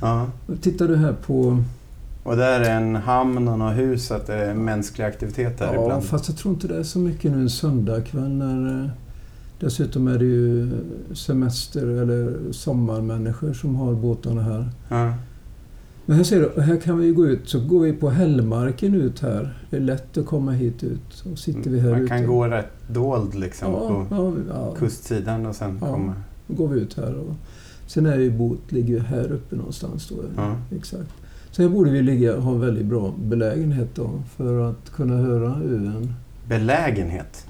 ja. 0.00 0.26
Tittar 0.60 0.88
du 0.88 0.96
här 0.96 1.12
på... 1.26 1.62
Och 2.24 2.36
där 2.36 2.60
är 2.60 2.76
en 2.76 2.96
hamn 2.96 3.48
och 3.48 3.58
några 3.58 3.72
hus, 3.72 4.10
att 4.10 4.26
det 4.26 4.34
är 4.34 4.54
mänsklig 4.54 5.04
aktivitet 5.04 5.58
där 5.58 5.74
Ja, 5.74 5.82
ibland. 5.82 6.04
fast 6.04 6.28
jag 6.28 6.36
tror 6.36 6.54
inte 6.54 6.68
det 6.68 6.76
är 6.76 6.82
så 6.82 6.98
mycket 6.98 7.32
nu 7.32 7.40
en 7.40 7.50
söndagkväll 7.50 8.30
när... 8.30 8.90
Dessutom 9.62 10.08
är 10.08 10.18
det 10.18 10.24
ju 10.24 10.70
semester 11.14 11.86
eller 11.86 12.52
sommarmänniskor 12.52 13.52
som 13.52 13.76
har 13.76 13.94
båtarna 13.94 14.42
här. 14.42 14.68
Ja. 14.88 15.14
Men 16.06 16.16
här 16.16 16.24
ser 16.24 16.40
du, 16.40 16.62
här 16.62 16.80
kan 16.80 16.98
vi 16.98 17.10
gå 17.10 17.26
ut. 17.26 17.48
Så 17.48 17.60
går 17.60 17.80
vi 17.80 17.92
på 17.92 18.10
Hällmarken 18.10 18.94
ut 18.94 19.20
här. 19.20 19.58
Det 19.70 19.76
är 19.76 19.80
lätt 19.80 20.18
att 20.18 20.26
komma 20.26 20.52
hit 20.52 20.84
ut. 20.84 21.24
Och 21.32 21.38
sitter 21.38 21.70
vi 21.70 21.80
här 21.80 21.90
Man 21.90 22.00
ute. 22.00 22.08
kan 22.08 22.26
gå 22.26 22.46
rätt 22.46 22.72
dold 22.88 23.34
liksom 23.34 23.72
ja, 23.72 24.06
på 24.08 24.36
ja, 24.48 24.74
kustsidan 24.78 25.46
och 25.46 25.54
sen 25.54 25.78
komma. 25.80 26.14
Då 26.46 26.54
går 26.54 26.68
vi 26.68 26.80
ut 26.80 26.96
här. 26.96 27.14
Och 27.14 27.34
sen 27.86 28.06
är 28.06 28.18
ju 28.18 28.30
båt 28.30 28.72
ligger 28.72 29.00
här 29.00 29.32
uppe 29.32 29.56
någonstans. 29.56 30.08
Då. 30.08 30.44
Exakt. 30.76 31.12
Så 31.50 31.62
här 31.62 31.68
borde 31.68 31.90
vi 31.90 32.02
ligga, 32.02 32.40
ha 32.40 32.52
en 32.52 32.60
väldigt 32.60 32.86
bra 32.86 33.14
belägenhet 33.24 33.88
då 33.94 34.10
för 34.36 34.70
att 34.70 34.90
kunna 34.90 35.16
höra 35.16 35.54
ön. 35.54 36.14
Belägenhet. 36.48 37.46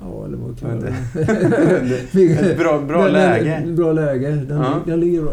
Ja, 0.00 0.24
eller 0.24 0.36
vad 0.36 0.50
Ja, 0.62 0.68
kan 0.68 0.80
det-. 0.80 2.50
Ett 2.50 2.58
bra, 2.58 2.78
bra 2.78 3.02
den, 3.04 3.12
läge. 3.12 3.62
Den, 3.64 3.76
bra 3.76 3.92
läge. 3.92 4.28
Den, 4.30 4.58
Ja. 4.58 4.80
den 4.86 5.00
ligger 5.00 5.22
bra. 5.22 5.32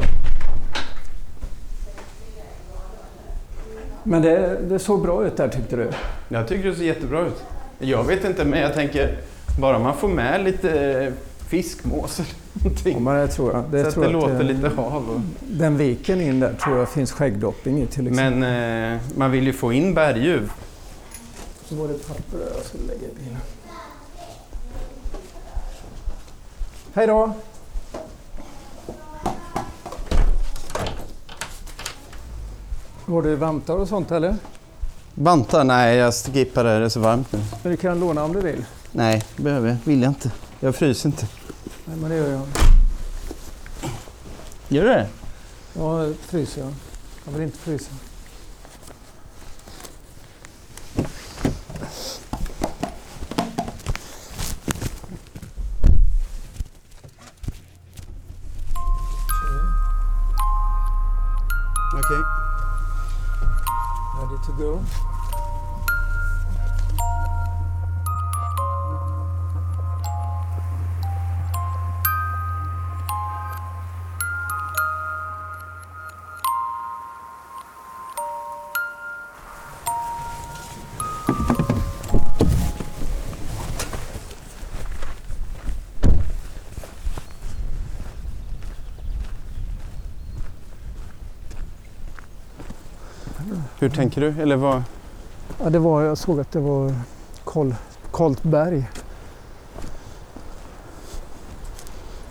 Men 4.04 4.22
det, 4.22 4.58
det 4.70 4.80
såg 4.80 5.02
bra 5.02 5.26
ut 5.26 5.38
där 5.38 5.48
tyckte 5.48 5.76
du? 5.76 5.90
Jag 6.30 6.48
tycker 6.48 6.70
det 6.70 6.76
ser 6.76 6.84
jättebra 6.84 7.22
ut. 7.28 7.44
Jag 7.80 8.04
vet 8.04 8.26
inte, 8.26 8.46
men 8.46 8.60
jag 8.62 8.74
tänker 8.74 9.18
bara 9.60 9.80
man 9.80 9.96
får 9.98 10.08
med 10.08 10.44
lite 10.44 10.92
eh, 11.04 11.14
fiskmås 11.48 12.20
eller 12.20 12.30
Ja, 12.54 12.60
någonting. 12.64 13.04
men 13.04 13.16
det 13.16 13.28
tror 13.28 13.54
jag. 13.54 13.64
Det 13.72 13.82
så 13.82 13.88
att 13.88 13.94
tror 13.94 14.04
det 14.04 14.10
jag 14.12 14.22
låter 14.22 14.36
att, 14.40 14.46
lite 14.46 14.68
hav. 14.70 15.10
Och, 15.10 15.20
Den 15.52 15.78
viken 15.78 16.22
in 16.22 16.40
där 16.40 16.54
tror 16.54 16.78
jag 16.78 16.90
finns 16.90 17.12
skäggdopping 17.12 17.82
i 17.82 17.86
till 17.88 18.08
exempel. 18.08 18.40
men 18.40 18.94
eh, 18.94 19.00
man 19.18 19.32
vill 19.32 19.44
ju 19.48 19.54
få 19.54 19.74
in 19.74 19.94
berguv. 19.94 20.52
Så 21.66 21.76
var 21.76 21.88
det 21.88 22.08
papper 22.08 22.38
där 22.38 22.52
jag 22.58 22.66
skulle 22.66 22.84
lägga 22.84 23.02
i 23.08 23.16
bilen. 23.20 23.38
Hej 26.96 27.08
då! 27.08 27.34
Har 33.06 33.22
du 33.22 33.36
vantar 33.36 33.78
och 33.78 33.88
sånt 33.88 34.12
eller? 34.12 34.36
Vantar? 35.14 35.64
Nej, 35.64 35.98
jag 35.98 36.14
skippar 36.14 36.64
det. 36.64 36.80
Det 36.80 36.86
är 36.86 36.90
så 36.90 37.00
varmt 37.00 37.32
nu. 37.32 37.40
Men 37.64 37.72
du 37.72 37.78
kan 37.78 38.00
låna 38.00 38.24
om 38.24 38.34
du 38.34 38.42
vill. 38.42 38.66
Nej, 38.92 39.24
det 39.36 39.44
behöver 39.44 39.70
jag. 39.70 39.78
Vill 39.84 40.02
jag 40.02 40.10
inte. 40.10 40.32
Jag 40.60 40.76
fryser 40.76 41.10
inte. 41.10 41.28
Nej, 41.86 41.98
men 41.98 42.10
det 42.10 42.16
gör 42.16 42.30
jag. 42.32 42.42
Gör 44.68 44.84
du 44.84 44.90
det? 44.90 45.08
Ja, 45.74 46.08
fryser 46.22 46.62
jag. 46.62 46.74
Jag 47.26 47.32
vill 47.34 47.42
inte 47.42 47.58
frysa. 47.58 47.92
Hur 93.84 93.90
tänker 93.90 94.22
du? 94.22 94.42
Eller 94.42 94.56
vad? 94.56 94.84
Ja, 95.64 95.70
det 95.70 95.80
var, 95.80 96.02
jag 96.04 96.18
såg 96.18 96.40
att 96.40 96.52
det 96.52 96.60
var 96.60 96.94
kol, 97.44 97.76
Kolt 98.12 98.44
berg. 98.44 98.90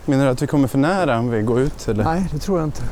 Menar 0.07 0.25
du 0.25 0.31
att 0.31 0.43
vi 0.43 0.47
kommer 0.47 0.69
för 0.69 0.79
nära 0.79 1.19
om 1.19 1.31
vi 1.31 1.43
går 1.43 1.61
ut? 1.61 1.89
Eller? 1.89 2.05
Nej, 2.05 2.29
det 2.33 2.39
tror 2.39 2.59
jag 2.59 2.67
inte. 2.67 2.83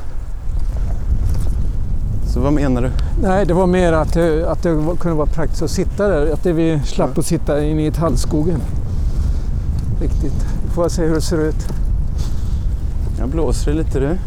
Så 2.33 2.39
vad 2.39 2.53
menar 2.53 2.81
du? 2.81 2.91
Nej, 3.21 3.45
det 3.45 3.53
var 3.53 3.67
mer 3.67 3.93
att 3.93 4.13
det, 4.13 4.49
att 4.49 4.63
det 4.63 4.69
kunde 4.99 5.17
vara 5.17 5.27
praktiskt 5.27 5.61
att 5.61 5.71
sitta 5.71 6.07
där. 6.07 6.33
Att 6.33 6.43
det 6.43 6.53
vi 6.53 6.79
slapp 6.85 7.11
Ja. 7.15 7.19
att 7.19 7.25
sitta 7.25 7.63
inne 7.65 7.85
i 7.85 7.91
tallskogen. 7.91 8.61
Riktigt. 10.01 10.45
Får 10.75 10.83
jag 10.83 10.91
se 10.91 11.03
hur 11.05 11.15
det 11.15 11.21
ser 11.21 11.37
ut. 11.47 11.67
Jag 13.19 13.29
blåser 13.29 13.73
lite 13.73 13.99
du. 13.99 14.17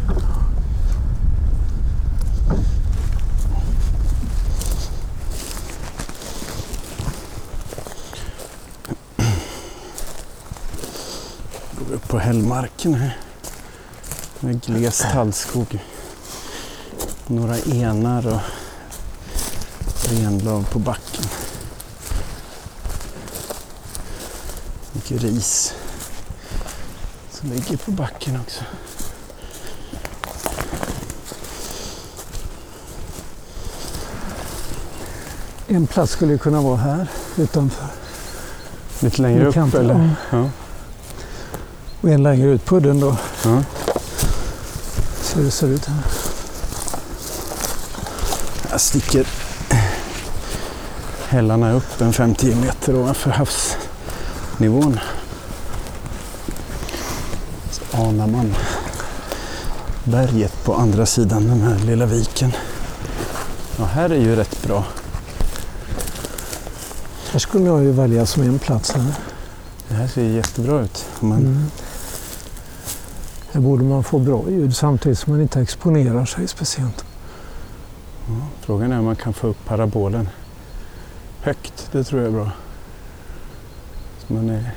Hällmarken 12.35 12.93
här. 12.93 13.17
Med 14.39 14.61
gles 14.61 14.97
tallskog. 15.11 15.79
Några 17.27 17.57
enar 17.57 18.27
och 18.27 18.41
renlav 20.09 20.67
på 20.71 20.79
backen. 20.79 21.23
Mycket 24.93 25.21
ris 25.21 25.73
som 27.31 27.51
ligger 27.51 27.77
på 27.77 27.91
backen 27.91 28.39
också. 28.41 28.63
En 35.67 35.87
plats 35.87 36.11
skulle 36.11 36.37
kunna 36.37 36.61
vara 36.61 36.77
här 36.77 37.07
utanför. 37.37 37.87
Lite 38.99 39.21
längre 39.21 39.45
upp 39.45 39.73
eller? 39.75 40.09
ja. 40.31 40.49
Och 42.05 42.11
en 42.11 42.23
längre 42.23 42.47
ut 42.49 42.65
på 42.65 42.77
udden 42.77 42.99
då. 42.99 43.17
ja. 43.43 43.63
Så 45.21 45.39
det 45.39 45.51
ser 45.51 45.67
ut 45.67 45.85
här. 45.85 45.97
Jag 48.71 48.81
sticker 48.81 49.27
hällarna 51.27 51.73
upp 51.73 52.01
en 52.01 52.13
5-10 52.13 52.61
meter 52.61 52.95
ovanför 52.95 53.31
havsnivån. 53.31 54.99
Så 57.71 57.97
anar 57.97 58.27
man 58.27 58.55
berget 60.03 60.63
på 60.63 60.73
andra 60.75 61.05
sidan 61.05 61.47
den 61.47 61.61
här 61.61 61.79
lilla 61.79 62.05
viken. 62.05 62.51
Ja, 63.77 63.85
här 63.85 64.09
är 64.09 64.19
ju 64.19 64.35
rätt 64.35 64.63
bra. 64.63 64.83
Här 67.31 67.39
skulle 67.39 67.65
jag 67.65 67.83
ju 67.83 67.91
välja 67.91 68.25
som 68.25 68.43
en 68.43 68.59
plats 68.59 68.91
här. 68.91 69.13
Det 69.87 69.95
här 69.95 70.07
ser 70.07 70.23
jättebra 70.23 70.81
ut. 70.81 71.05
Man, 71.19 71.37
Mm. 71.39 71.71
Här 73.55 73.61
borde 73.61 73.83
man 73.83 74.03
få 74.03 74.19
bra 74.19 74.49
ljud 74.49 74.75
samtidigt 74.75 75.19
som 75.19 75.33
man 75.33 75.41
inte 75.41 75.61
exponerar 75.61 76.25
sig 76.25 76.47
speciellt. 76.47 77.05
ja, 78.27 78.47
frågan 78.61 78.91
är 78.91 78.99
om 78.99 79.05
man 79.05 79.15
kan 79.15 79.33
få 79.33 79.47
upp 79.47 79.65
parabolen 79.65 80.29
högt. 81.41 81.89
Det 81.91 82.03
tror 82.03 82.21
jag 82.21 82.27
är 82.27 82.33
bra. 82.33 82.51
Så 84.27 84.33
man 84.33 84.49
är, 84.49 84.71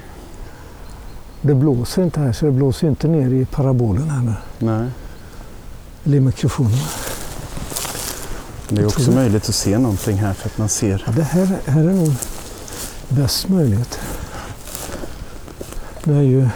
Det 1.42 1.54
blåser 1.54 2.02
inte 2.02 2.20
här 2.20 2.32
så 2.32 2.46
det 2.46 2.52
blåser 2.52 2.88
inte 2.88 3.08
ner 3.08 3.30
i 3.30 3.44
parabolen 3.44 4.10
heller. 4.10 4.34
nej. 4.58 4.90
Eller 6.04 6.16
i 6.16 6.20
mikrofonen. 6.20 6.78
Det 8.68 8.82
är 8.82 8.86
också 8.86 9.10
möjligt 9.10 9.48
att 9.48 9.54
se 9.54 9.78
någonting 9.78 10.16
här 10.16 10.34
för 10.34 10.48
att 10.48 10.58
man 10.58 10.68
ser 10.68 11.04
Ja, 11.06 11.12
det 11.12 11.22
här, 11.22 11.58
här 11.66 11.80
är 11.88 11.92
nog 11.94 12.14
bäst 13.08 13.48
möjligt. 13.48 14.00
Det 16.04 16.14
är 16.14 16.22
ju... 16.22 16.48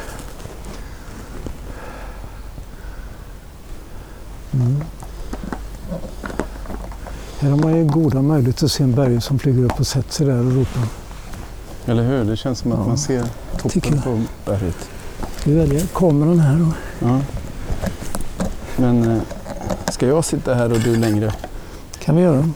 Här 7.43 7.51
har 7.51 7.59
man 7.59 7.77
ju 7.77 7.85
goda 7.85 8.23
möjligheter 8.23 8.65
att 8.65 8.73
se 8.73 8.85
en 8.85 8.95
berg 8.95 9.21
som 9.21 9.39
flyger 9.39 9.65
upp 9.65 9.81
och 9.81 9.87
sätter 9.87 10.13
sig 10.13 10.27
där 10.27 10.47
och 10.47 10.53
ropar. 10.53 10.83
Eller 11.87 12.03
hur? 12.03 12.25
Det 12.25 12.37
känns 12.37 12.59
som 12.59 12.73
att 12.73 12.79
Ja, 12.79 12.87
man 12.87 12.99
ser 12.99 13.25
toppen 13.59 14.03
på 14.03 14.23
berget. 14.45 14.89
Vi 15.45 15.55
väljer 15.55 15.87
kameran 15.95 16.41
här 16.41 16.59
då. 16.59 16.73
Ja. 17.07 17.21
Men 18.77 19.11
eh, 19.11 19.23
ska 19.89 20.07
jag 20.07 20.25
sitta 20.25 20.55
här 20.55 20.73
och 20.73 20.81
du 20.81 20.97
längre? 20.97 21.33
kan 21.99 22.17
vi 22.17 22.23
göra. 22.23 22.51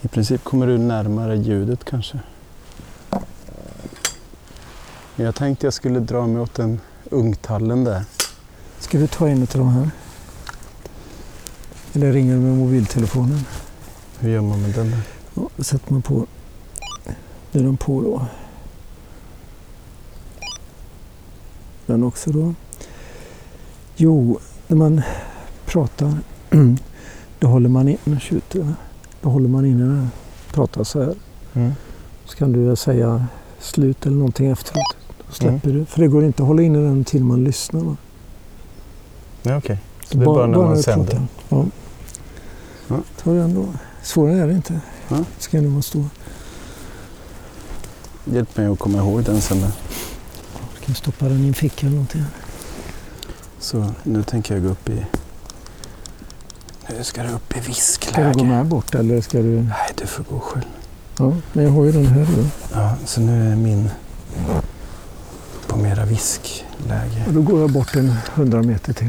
I 0.00 0.08
princip 0.08 0.44
kommer 0.44 0.66
du 0.66 0.78
närmare 0.78 1.36
ljudet 1.36 1.84
kanske. 1.84 2.18
Men 5.16 5.26
jag 5.26 5.34
tänkte 5.34 5.66
jag 5.66 5.74
skulle 5.74 6.00
dra 6.00 6.26
mig 6.26 6.42
åt 6.42 6.54
den 6.54 6.80
ungtallen 7.10 7.84
där. 7.84 8.04
Ska 8.78 8.98
vi 8.98 9.08
ta 9.08 9.28
en 9.28 9.42
av 9.42 9.48
de 9.52 9.68
här? 9.68 9.90
Eller 11.92 12.12
ringer 12.12 12.34
du 12.34 12.40
med 12.40 12.56
mobiltelefonen? 12.56 13.40
Hur 14.18 14.30
gör 14.30 14.40
man 14.40 14.62
med 14.62 14.70
den? 14.70 14.90
Där? 14.90 15.00
Ja, 15.34 15.48
sätter 15.64 15.92
man 15.92 16.02
på. 16.02 16.26
Nu 17.52 17.60
är 17.60 17.64
den 17.64 17.76
på 17.76 18.02
då. 18.02 18.26
Den 21.86 22.04
också 22.04 22.30
då. 22.30 22.54
Jo, 23.96 24.38
när 24.66 24.76
man 24.76 25.02
pratar 25.66 26.18
då 27.38 27.48
håller 27.48 27.68
man 27.68 27.88
in, 27.88 28.20
tjuter, 28.20 28.74
då 29.20 29.28
håller 29.28 29.48
man 29.48 29.66
inne 29.66 29.84
den. 29.84 30.10
Pratar 30.52 30.84
så 30.84 31.02
här. 31.02 31.14
Mm. 31.52 31.72
Så 32.24 32.36
kan 32.36 32.52
du 32.52 32.76
säga 32.76 33.26
slut 33.58 34.06
eller 34.06 34.16
någonting 34.16 34.46
efteråt. 34.46 34.96
Då 35.26 35.32
släpper 35.32 35.70
du. 35.72 35.84
För 35.84 36.00
det 36.00 36.08
går 36.08 36.24
inte 36.24 36.42
att 36.42 36.46
hålla 36.46 36.62
inne 36.62 36.78
den 36.78 37.04
till 37.04 37.24
man 37.24 37.44
lyssnar. 37.44 37.80
Va? 37.80 37.96
Ja, 39.42 39.56
okej. 39.56 39.78
Så 40.04 40.16
det 40.16 40.22
är 40.22 40.26
bara 40.26 40.46
när 40.46 40.58
man 40.58 40.82
sänder? 40.82 41.06
pratar. 41.06 41.26
Ja. 41.48 41.66
Ja. 42.90 42.98
Ta 43.22 43.30
den 43.32 43.54
då. 43.54 43.68
Svårare 44.02 44.38
är 44.42 44.46
det 44.46 44.52
inte. 44.52 44.80
Ja. 45.08 45.16
Ska 45.38 45.60
nog 45.60 45.72
vara 45.72 45.82
stor. 45.82 46.04
Hjälp 48.24 48.56
mig 48.56 48.66
att 48.66 48.78
komma 48.78 48.98
ihåg 48.98 49.22
den 49.24 49.40
sen. 49.40 49.60
Du 49.60 50.86
kan 50.86 50.94
stoppa 50.94 51.28
den 51.28 51.44
i 51.44 51.48
en 51.48 51.54
ficka 51.54 51.86
eller 51.86 51.96
någonting. 51.96 52.24
Så 53.58 53.92
nu 54.02 54.22
tänker 54.22 54.54
jag 54.54 54.62
gå 54.62 54.68
upp 54.68 54.88
i... 54.88 55.06
Nu 56.88 57.04
ska 57.04 57.22
du 57.22 57.28
upp 57.28 57.56
i 57.56 57.60
Ska 57.72 58.10
du 58.16 58.22
gå 58.22 58.28
viskläge. 58.28 58.44
med 58.44 58.66
bort 58.66 58.94
eller 58.94 59.20
ska 59.20 59.38
du? 59.38 59.62
Nej, 59.62 59.92
du 59.96 60.06
får 60.06 60.24
gå 60.24 60.40
själv. 60.40 60.64
Ja, 61.18 61.36
men 61.52 61.64
jag 61.64 61.70
har 61.72 61.84
ju 61.84 61.92
den 61.92 62.06
här 62.06 62.26
då. 62.36 62.44
Ja, 62.74 62.94
så 63.06 63.20
nu 63.20 63.52
är 63.52 63.56
min 63.56 63.90
på 65.66 65.76
mera 65.76 66.04
viskläge. 66.04 67.24
Och 67.26 67.32
då 67.32 67.42
går 67.42 67.60
jag 67.60 67.70
bort 67.72 67.94
en 67.96 68.14
hundra 68.34 68.62
meter 68.62 68.92
till. 68.92 69.08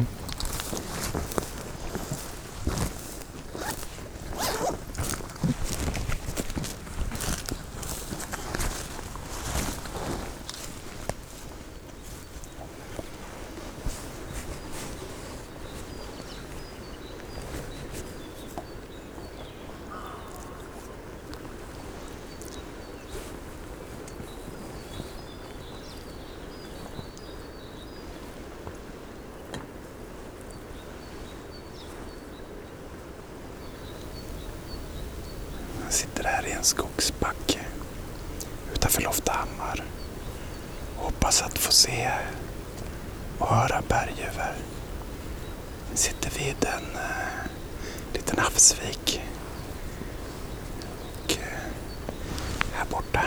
Skogsbacke 37.02 37.60
utanför 38.74 39.02
Loftahammar 39.02 39.84
hoppas 40.96 41.42
att 41.42 41.58
få 41.58 41.72
se 41.72 42.12
och 43.40 43.48
höra 43.48 43.82
berguver. 43.88 44.56
Vi 45.92 45.98
sitter 45.98 46.30
vid 46.30 46.66
en 46.66 46.96
uh, 46.96 47.46
liten 48.14 48.40
havsvik. 48.40 49.22
Och 51.24 51.32
uh, 51.32 51.44
här 52.74 52.86
borta 52.90 53.24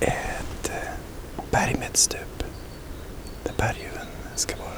är 0.00 0.40
ett 0.40 0.70
uh, 0.70 0.90
berg 1.50 1.74
med 1.78 1.88
ett 1.90 1.96
stup 1.96 2.44
där 3.44 3.52
berguven 3.56 4.06
ska 4.34 4.56
vara. 4.56 4.68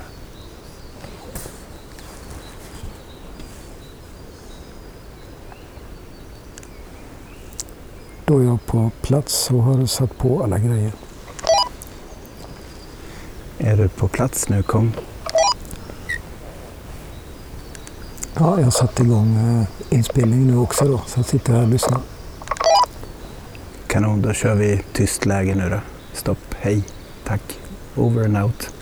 Då 8.31 8.39
är 8.39 8.45
jag 8.45 8.67
på 8.67 8.91
plats 9.11 9.51
och 9.51 9.63
har 9.63 9.87
satt 9.87 10.19
på 10.19 10.43
alla 10.43 10.59
grejer. 10.59 10.93
Är 13.59 13.77
du 13.77 13.89
på 13.89 14.09
plats 14.09 14.49
nu? 14.49 14.63
Kom. 14.63 14.93
Ja, 18.35 18.57
jag 18.57 18.65
har 18.65 18.71
satt 18.71 19.01
igång 19.01 19.37
eh, 19.37 19.97
inspelningen 19.99 20.47
nu 20.47 20.57
också 20.57 20.85
då, 20.85 21.03
så 21.07 21.19
jag 21.19 21.27
sitter 21.27 21.53
här 21.53 21.63
och 21.63 21.69
lyssnar. 21.69 22.01
Kanon, 23.87 24.23
då 24.23 24.33
kör 24.33 24.55
vi 24.55 24.83
tyst 24.93 25.27
läge 25.27 25.55
nu 25.55 25.71
då. 25.71 25.81
Stopp, 26.13 26.55
hej, 26.61 26.85
tack, 27.25 27.59
over 27.97 28.25
and 28.25 28.37
out. 28.37 28.80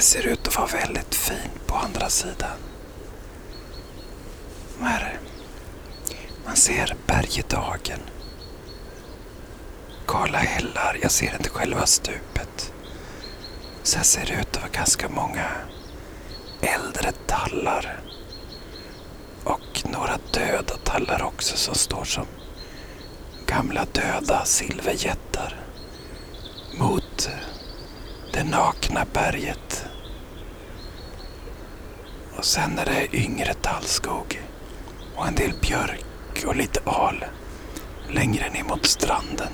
Det 0.00 0.04
ser 0.04 0.26
ut 0.26 0.48
att 0.48 0.56
vara 0.56 0.66
väldigt 0.66 1.14
fint 1.14 1.66
på 1.66 1.74
andra 1.74 2.08
sidan. 2.08 2.58
Här, 4.80 5.18
man 6.46 6.56
ser 6.56 6.96
bergedagen. 7.06 8.00
Kala 10.06 10.38
hällar, 10.38 10.98
jag 11.02 11.10
ser 11.10 11.36
inte 11.36 11.48
själva 11.48 11.86
stupet. 11.86 12.72
Sen 13.82 14.04
ser 14.04 14.26
det 14.26 14.32
ut 14.32 14.56
att 14.56 14.62
vara 14.62 14.72
ganska 14.72 15.08
många 15.08 15.46
äldre 16.60 17.12
tallar. 17.26 18.00
Och 19.44 19.82
några 19.92 20.18
döda 20.32 20.76
tallar 20.84 21.22
också 21.22 21.56
som 21.56 21.74
står 21.74 22.04
som 22.04 22.26
gamla 23.46 23.84
döda 23.92 24.44
silverjättar 24.44 25.60
mot 26.78 27.30
det 28.32 28.44
nakna 28.44 29.06
berget. 29.12 29.69
Och 32.40 32.46
sen 32.46 32.78
är 32.78 32.84
det 32.84 33.16
yngre 33.16 33.54
tallskog 33.54 34.42
och 35.16 35.26
en 35.26 35.34
del 35.34 35.52
björk 35.60 36.44
och 36.46 36.56
lite 36.56 36.80
al 36.84 37.24
längre 38.08 38.50
ner 38.50 38.64
mot 38.64 38.86
stranden. 38.86 39.52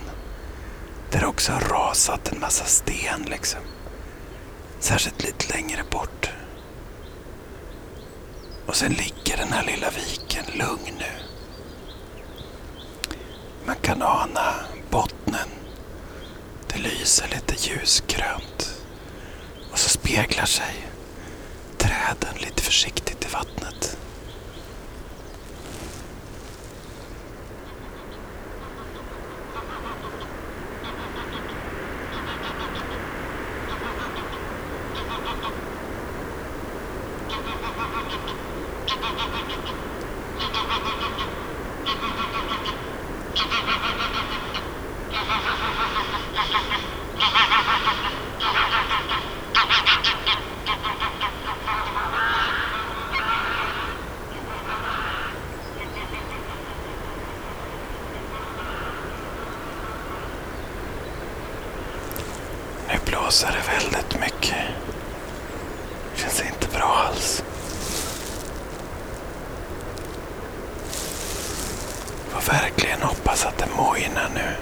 Där 1.10 1.20
det 1.20 1.26
också 1.26 1.52
har 1.52 1.60
rasat 1.60 2.32
en 2.32 2.40
massa 2.40 2.64
sten 2.64 3.22
liksom. 3.30 3.60
Särskilt 4.80 5.24
lite 5.24 5.56
längre 5.56 5.82
bort. 5.90 6.30
Och 8.66 8.76
sen 8.76 8.92
ligger 8.92 9.36
den 9.36 9.52
här 9.52 9.64
lilla 9.64 9.90
viken 9.90 10.44
lugn 10.58 10.94
nu. 10.98 11.12
Man 13.66 13.76
kan 13.82 14.02
ana 14.02 14.54
bottnen. 14.90 15.48
Det 16.68 16.78
lyser 16.78 17.28
lite 17.28 17.68
ljusgrönt. 17.68 18.82
Och 19.72 19.78
så 19.78 19.88
speglar 19.88 20.46
sig 20.46 20.86
träden 21.96 22.34
lite 22.40 22.62
försiktigt 22.62 23.24
i 23.24 23.28
vattnet. 23.32 23.98
Nu 62.88 62.98
blåser 63.04 63.46
det 63.48 63.72
väldigt 63.82 64.20
mycket. 64.20 64.56
Känns 66.14 66.40
inte 66.40 66.68
bra 66.78 67.06
alls. 67.08 67.42
Får 72.28 72.52
verkligen 72.52 73.02
hoppas 73.02 73.44
att 73.46 73.58
det 73.58 73.66
mojnar 73.76 74.30
nu. 74.34 74.56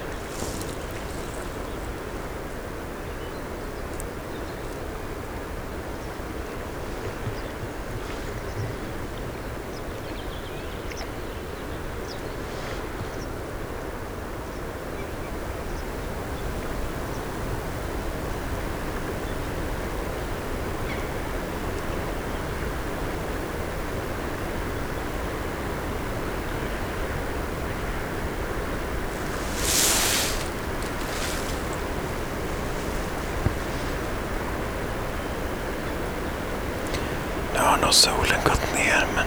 Nu 37.55 37.61
har 37.61 37.77
nog 37.77 37.84
solen 37.95 38.41
gått 38.45 38.75
ner 38.75 39.07
men 39.15 39.27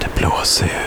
det 0.00 0.20
blåser 0.20 0.66
ju 0.66 0.85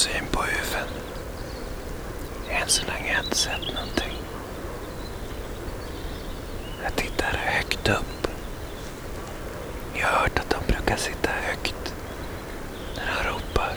Försöker 0.00 0.18
få 0.18 0.24
syn 0.24 0.32
på 0.32 0.42
huven. 0.42 0.88
Än 2.50 2.68
så 2.68 2.82
länge 2.86 3.08
har 3.08 3.14
jag 3.14 3.24
inte 3.24 3.36
sett 3.36 3.74
någonting. 3.74 4.16
Jag 6.82 6.96
tittar 6.96 7.36
högt 7.36 7.88
upp. 7.88 8.26
Jag 9.94 10.06
har 10.06 10.18
hört 10.20 10.38
att 10.38 10.50
de 10.50 10.72
brukar 10.72 10.96
sitta 10.96 11.30
högt 11.30 11.94
när 12.96 13.24
de 13.24 13.28
ropar. 13.30 13.76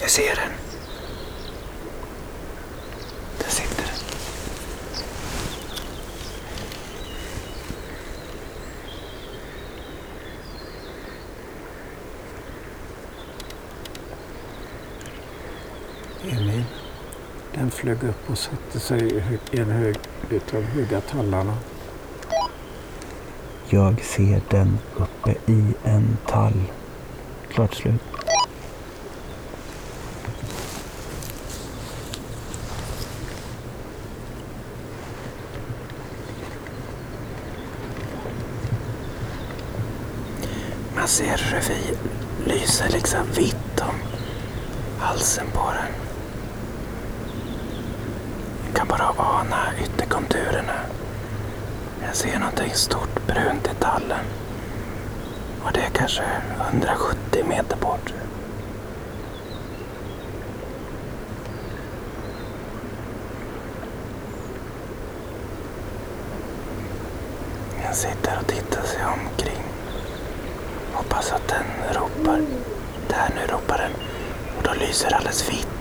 Jag 0.00 0.10
ser 0.10 0.36
den. 0.36 0.52
Där 3.38 3.48
sitter 3.50 3.84
den. 3.84 3.92
Emil, 16.38 16.64
den 17.54 17.70
flög 17.70 18.04
upp 18.04 18.30
och 18.30 18.38
satte 18.38 18.80
sig 18.80 19.22
i 19.52 19.60
en 19.60 19.70
hög 19.70 19.96
utav 20.30 20.62
höga 20.62 21.00
tallarna. 21.00 21.54
Jag 23.68 24.04
ser 24.04 24.40
den 24.48 24.78
uppe 24.96 25.30
i 25.46 25.64
en 25.84 26.16
tall. 26.26 26.62
Klart 27.48 27.74
slut. 27.74 28.00
Man 40.96 41.08
ser 41.08 41.60
vi- 41.68 41.96
lyser 42.52 42.88
liksom 42.88 43.20
vitt 43.36 43.80
om 43.80 43.94
halsen 44.98 45.46
på 45.52 45.70
den. 45.72 45.92
Jag 48.66 48.76
kan 48.76 48.88
bara 48.88 49.14
ana 49.16 49.56
ytterkonturerna. 50.22 50.80
Jag 52.06 52.16
ser 52.16 52.38
någonting 52.38 52.74
stort 52.74 53.26
brunt 53.26 53.66
i 53.66 53.74
tallen. 53.80 54.24
Och 55.64 55.72
det 55.72 55.80
är 55.80 55.90
kanske 55.90 56.22
170 56.70 57.44
meter 57.48 57.76
bort. 57.76 58.14
Jag 67.84 67.94
sitter 67.94 68.38
och 68.40 68.46
tittar 68.46 68.82
sig 68.82 69.00
omkring. 69.04 69.62
Hoppas 70.92 71.32
att 71.32 71.48
den 71.48 71.94
ropar. 71.94 72.40
Där 73.08 73.34
nu 73.34 73.52
ropar 73.52 73.78
den. 73.78 73.92
Och 74.56 74.62
då 74.62 74.70
lyser 74.86 75.10
det 75.10 75.16
alldeles 75.16 75.50
vitt. 75.50 75.71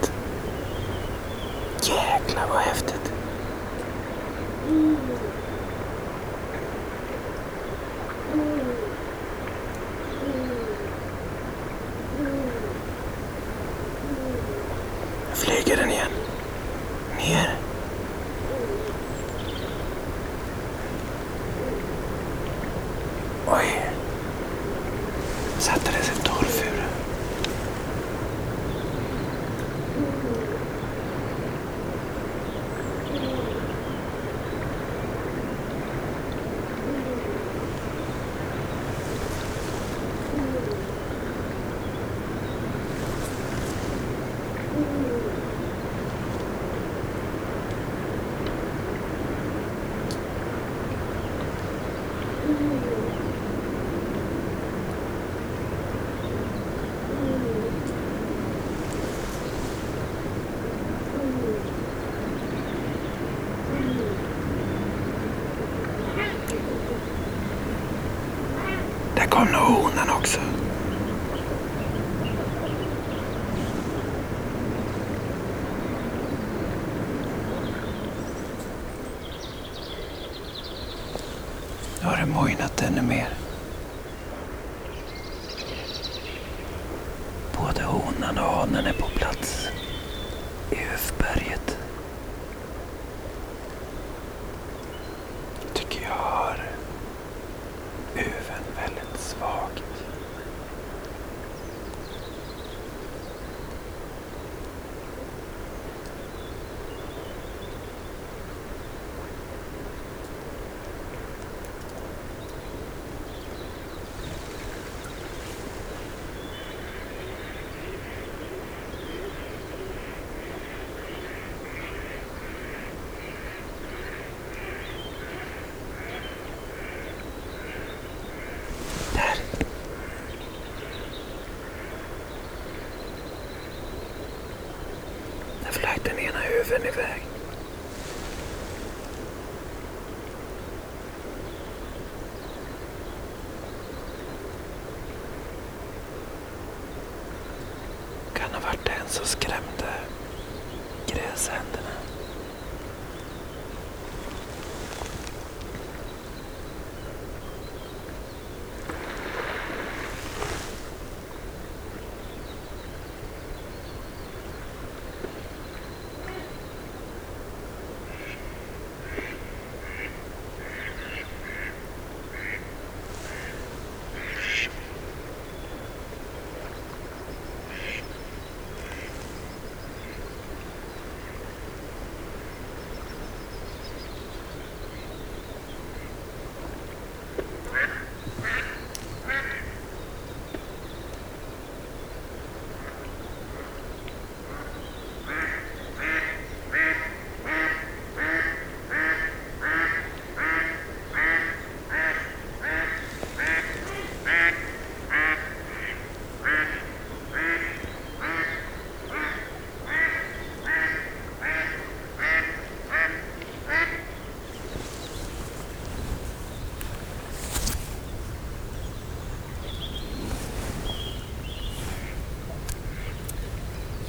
anything. 136.73 137.30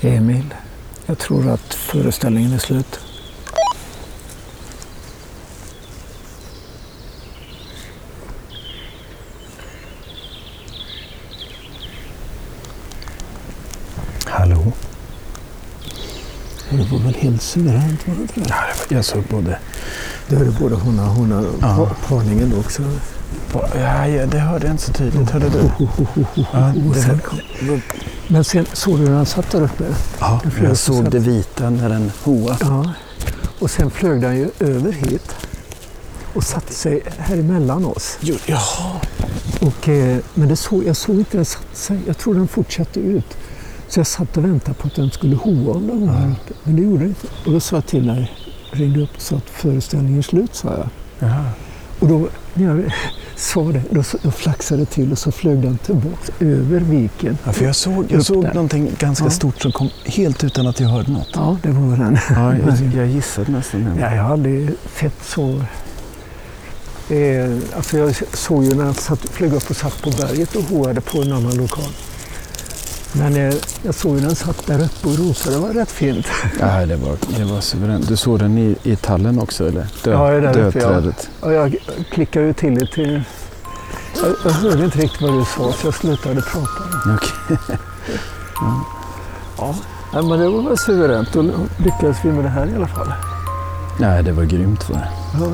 Emil, 0.02 0.54
jag 1.06 1.18
tror 1.18 1.48
att 1.50 1.74
föreställningen 1.74 2.52
är 2.52 2.58
slut. 2.58 3.00
Hallå? 14.26 14.72
Det 16.70 16.76
var 16.92 16.98
väl 16.98 17.14
helt 17.14 17.42
suveränt 17.42 18.08
var 18.08 18.14
det 18.14 18.40
det? 18.40 18.46
Ja, 18.48 18.54
jag 18.88 19.04
såg 19.04 19.22
både... 19.30 19.58
Du 20.28 20.36
hörde 20.36 20.50
både 20.50 20.74
hona 20.74 21.02
och 21.02 21.14
hona 21.14 21.44
Ja. 21.60 21.76
pa- 21.76 21.94
parningen 22.16 22.50
då 22.50 22.58
också. 22.58 22.82
Ja, 23.74 24.06
ja, 24.08 24.26
det 24.26 24.38
hörde 24.38 24.66
jag 24.66 24.74
inte 24.74 24.82
så 24.84 24.92
tydligt. 24.92 25.30
Hörde 25.30 25.48
du? 25.48 25.70
Ja, 26.52 26.72
det 26.94 27.80
Men 28.32 28.44
sen 28.44 28.66
såg 28.72 28.98
du 28.98 29.04
när 29.04 29.16
han 29.16 29.26
satt 29.26 29.50
där 29.50 29.62
uppe? 29.62 29.84
Ja, 30.20 30.40
jag 30.62 30.76
så 30.76 30.92
såg 30.92 31.10
det 31.10 31.18
vita 31.18 31.70
när 31.70 31.88
den 31.88 32.12
hoa. 32.24 32.56
Ja. 32.60 32.92
Och 33.58 33.70
sen 33.70 33.90
flög 33.90 34.20
den 34.20 34.36
ju 34.36 34.50
över 34.60 34.92
hit 34.92 35.34
och 36.34 36.44
satte 36.44 36.74
sig 36.74 37.02
här 37.18 37.36
emellan 37.36 37.84
oss. 37.84 38.18
Jo, 38.20 38.36
Jaha. 38.46 39.00
Och, 39.60 39.88
eh, 39.88 40.18
men 40.34 40.48
det 40.48 40.56
såg, 40.56 40.84
jag 40.84 40.96
såg 40.96 41.16
inte 41.16 41.36
den 41.36 41.44
satte 41.44 41.76
sig. 41.76 41.98
Jag 42.06 42.18
tror 42.18 42.34
den 42.34 42.48
fortsatte 42.48 43.00
ut. 43.00 43.36
Så 43.88 44.00
jag 44.00 44.06
satt 44.06 44.36
och 44.36 44.44
väntade 44.44 44.74
på 44.74 44.86
att 44.86 44.94
den 44.94 45.10
skulle 45.10 45.36
hoa 45.36 45.74
om 45.74 45.86
den 45.86 46.08
här 46.08 46.30
uppe. 46.30 46.54
Men 46.64 46.76
det 46.76 46.82
gjorde 46.82 46.98
den 46.98 47.08
inte. 47.08 47.26
Och 47.46 47.52
då 47.52 47.60
sa 47.60 47.76
jag 47.76 47.86
till 47.86 48.06
när 48.06 48.30
jag 48.70 48.80
ringde 48.80 49.00
upp 49.00 49.14
och 49.14 49.22
sa 49.22 49.36
att 49.36 49.50
föreställningen 49.50 50.18
är 50.18 50.22
slut, 50.22 50.54
sa 50.54 50.68
jag. 50.68 50.88
Jaha. 51.18 51.44
Och 51.98 52.08
då 52.08 52.28
när 52.54 52.66
jag 52.66 52.92
sa 53.42 53.62
det, 53.64 53.82
då, 53.90 54.02
då 54.22 54.30
flaxade 54.30 54.80
det 54.82 54.86
till 54.86 55.12
och 55.12 55.18
så 55.18 55.32
flög 55.32 55.58
den 55.62 55.78
tillbaka 55.78 56.32
över 56.40 56.80
viken. 56.80 57.38
Ja, 57.44 57.52
för 57.52 57.64
jag 57.64 57.76
såg, 57.76 58.04
jag 58.08 58.24
såg 58.24 58.44
där. 58.44 58.54
någonting 58.54 58.90
ganska 58.98 59.24
Ja. 59.24 59.30
stort 59.30 59.60
som 59.62 59.72
kom 59.72 59.90
helt 60.04 60.44
utan 60.44 60.66
att 60.66 60.80
jag 60.80 60.88
hörde 60.88 61.10
något. 61.12 61.28
Ja, 61.34 61.56
det 61.62 61.70
var 61.70 61.96
den. 61.96 62.18
Ja, 62.30 62.54
jag, 62.56 62.94
jag 62.96 63.06
gissade 63.06 63.52
nästan 63.52 63.84
den. 63.84 63.98
Ja, 63.98 64.14
jag 64.14 64.22
har 64.22 64.32
aldrig 64.32 64.70
sett 65.00 65.24
så... 65.24 65.62
Eh, 67.14 67.50
alltså 67.76 67.98
jag 67.98 68.14
såg 68.32 68.64
ju 68.64 68.74
när 68.74 68.84
han 68.84 68.94
satt, 68.94 69.20
flög 69.20 69.52
upp 69.52 69.70
och 69.70 69.76
satt 69.76 70.02
på 70.02 70.10
berget 70.10 70.56
och 70.56 70.62
hoade 70.62 71.00
på 71.00 71.22
en 71.22 71.32
annan 71.32 71.56
lokal. 71.56 71.84
Men 73.12 73.52
jag 73.82 73.94
såg 73.94 74.18
ju 74.18 74.24
han 74.24 74.34
satt 74.34 74.66
där 74.66 74.84
uppe 74.84 75.08
och 75.08 75.18
rosade. 75.18 75.56
Det 75.56 75.62
var 75.62 75.68
rätt 75.74 75.90
fint. 75.90 76.26
Ja, 76.60 76.86
det 76.86 76.96
var, 76.96 77.16
det 77.38 77.44
var 77.44 77.60
suveränt. 77.60 78.08
Du 78.08 78.16
såg 78.16 78.38
den 78.38 78.58
i, 78.58 78.76
i 78.82 78.96
tallen 78.96 79.38
också, 79.40 79.68
eller? 79.68 79.86
Dö, 80.04 80.12
Ja, 80.12 80.30
där 80.30 80.48
uppe, 80.66 80.78
ja. 80.78 80.88
dödträdet. 80.90 81.28
Och 81.40 81.52
jag 81.52 81.76
klickade 82.12 82.46
ju 82.46 82.52
till 82.52 82.74
det 82.74 82.86
till... 82.86 83.22
Jag, 84.22 84.34
jag 84.44 84.50
hörde 84.50 84.84
inte 84.84 84.98
riktigt 84.98 85.22
vad 85.22 85.32
du 85.32 85.44
sa 85.44 85.72
så 85.72 85.86
jag 85.86 85.94
slutade 85.94 86.42
prata. 86.42 87.14
Okej. 87.14 87.68
Ja. 89.58 89.74
Nej, 90.14 90.22
men 90.22 90.38
det 90.40 90.48
var 90.48 90.62
väl 90.62 90.78
suveränt. 90.78 91.32
Då 91.32 91.42
lyckades 91.76 92.16
vi 92.24 92.28
med 92.32 92.44
det 92.44 92.48
här 92.50 92.66
i 92.66 92.74
alla 92.76 92.88
fall. 92.88 93.12
Nej, 94.00 94.22
det 94.22 94.32
var 94.32 94.44
grymt 94.44 94.88
var 94.90 94.96
det. 94.96 95.08
Ja. 95.40 95.46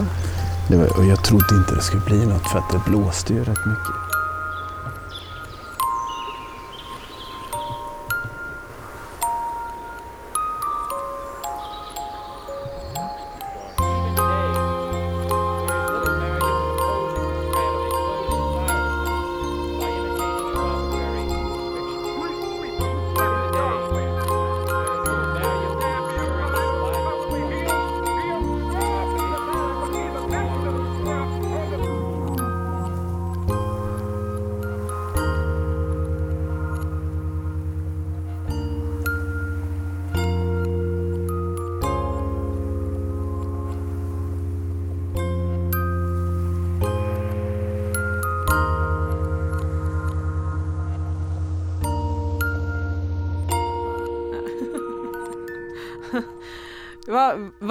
det 0.68 0.76
var, 0.76 0.98
och 0.98 1.04
jag 1.04 1.24
trodde 1.24 1.54
inte 1.54 1.74
det 1.74 1.82
skulle 1.82 2.02
bli 2.02 2.26
något 2.26 2.46
för 2.50 2.58
att 2.58 2.70
det 2.72 2.90
blåste 2.90 3.32
ju 3.34 3.38
rätt 3.40 3.66
mycket. 3.66 3.94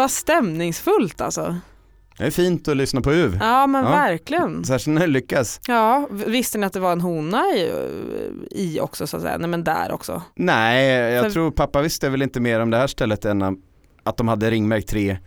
Vad 0.07 0.11
stämningsfullt 0.11 1.21
alltså. 1.21 1.55
Det 2.17 2.25
är 2.25 2.31
fint 2.31 2.67
att 2.67 2.77
lyssna 2.77 3.01
på 3.01 3.11
UV. 3.13 3.37
Ja 3.41 3.67
men 3.67 3.83
Ja. 3.83 3.89
verkligen. 3.91 4.63
Särskilt 4.65 4.93
när 4.93 5.01
det 5.01 5.07
lyckas. 5.13 5.59
Ja, 5.67 6.07
visste 6.11 6.57
ni 6.57 6.65
att 6.65 6.73
det 6.73 6.79
var 6.79 6.91
en 6.91 7.01
hona 7.01 7.43
i, 7.55 7.71
i 8.51 8.79
också 8.79 9.07
så 9.07 9.17
att 9.17 9.23
säga? 9.23 9.37
Nej 9.37 9.49
men 9.49 9.63
där 9.63 9.91
också. 9.91 10.21
Nej, 10.35 10.87
jag 11.13 11.23
För- 11.23 11.31
tror 11.31 11.51
pappa 11.51 11.81
visste 11.81 12.09
väl 12.09 12.21
inte 12.21 12.39
mer 12.39 12.59
om 12.59 12.69
det 12.69 12.77
här 12.77 12.87
stället 12.87 13.25
än 13.25 13.41
att 14.03 14.17
de 14.17 14.27
hade 14.27 14.51
ringmärkt 14.51 14.89
tre 14.89 15.17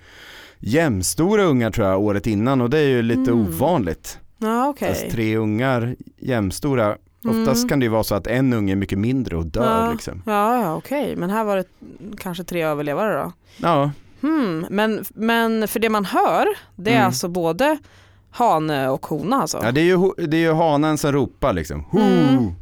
jämnstora 0.58 1.42
ungar 1.42 1.70
tror 1.70 1.86
jag 1.86 2.00
året 2.00 2.26
innan 2.26 2.60
och 2.60 2.70
det 2.70 2.78
är 2.78 2.88
ju 2.88 3.02
lite 3.02 3.30
Mm. 3.30 3.40
ovanligt. 3.46 4.18
Ja 4.38 4.68
okej. 4.68 4.88
Alltså 4.88 5.06
tre 5.10 5.36
ungar 5.36 5.96
jämnstora. 6.18 6.96
Oftast 7.24 7.56
Mm. 7.58 7.68
kan 7.68 7.80
det 7.80 7.84
ju 7.84 7.90
vara 7.90 8.04
så 8.04 8.14
att 8.14 8.26
en 8.26 8.52
unge 8.52 8.72
är 8.72 8.76
mycket 8.76 8.98
mindre 8.98 9.36
och 9.36 9.46
dör 9.46 9.84
Ja. 9.86 9.92
liksom. 9.92 10.22
Ja, 10.26 10.62
ja 10.62 10.76
okej, 10.76 11.16
men 11.16 11.30
här 11.30 11.44
var 11.44 11.56
det 11.56 11.64
kanske 12.18 12.44
tre 12.44 12.62
överlevare 12.62 13.22
då. 13.22 13.32
Ja, 13.56 13.90
Hmm. 14.20 14.66
Men, 14.70 15.04
men 15.08 15.68
för 15.68 15.80
det 15.80 15.88
man 15.88 16.04
hör, 16.04 16.46
det 16.76 16.90
är 16.90 16.94
Mm. 16.94 17.06
alltså 17.06 17.28
både 17.28 17.78
hane 18.30 18.88
och 18.88 19.06
hona 19.06 19.36
alltså? 19.42 19.60
ja 19.62 19.72
det, 19.72 19.80
är 19.80 19.84
ju, 19.84 20.26
det 20.26 20.36
är 20.36 20.40
ju 20.40 20.52
hanen 20.52 20.98
som 20.98 21.12
ropar 21.12 21.52
liksom. 21.52 21.84
Ho! 21.90 21.98
Mm. 22.00 22.52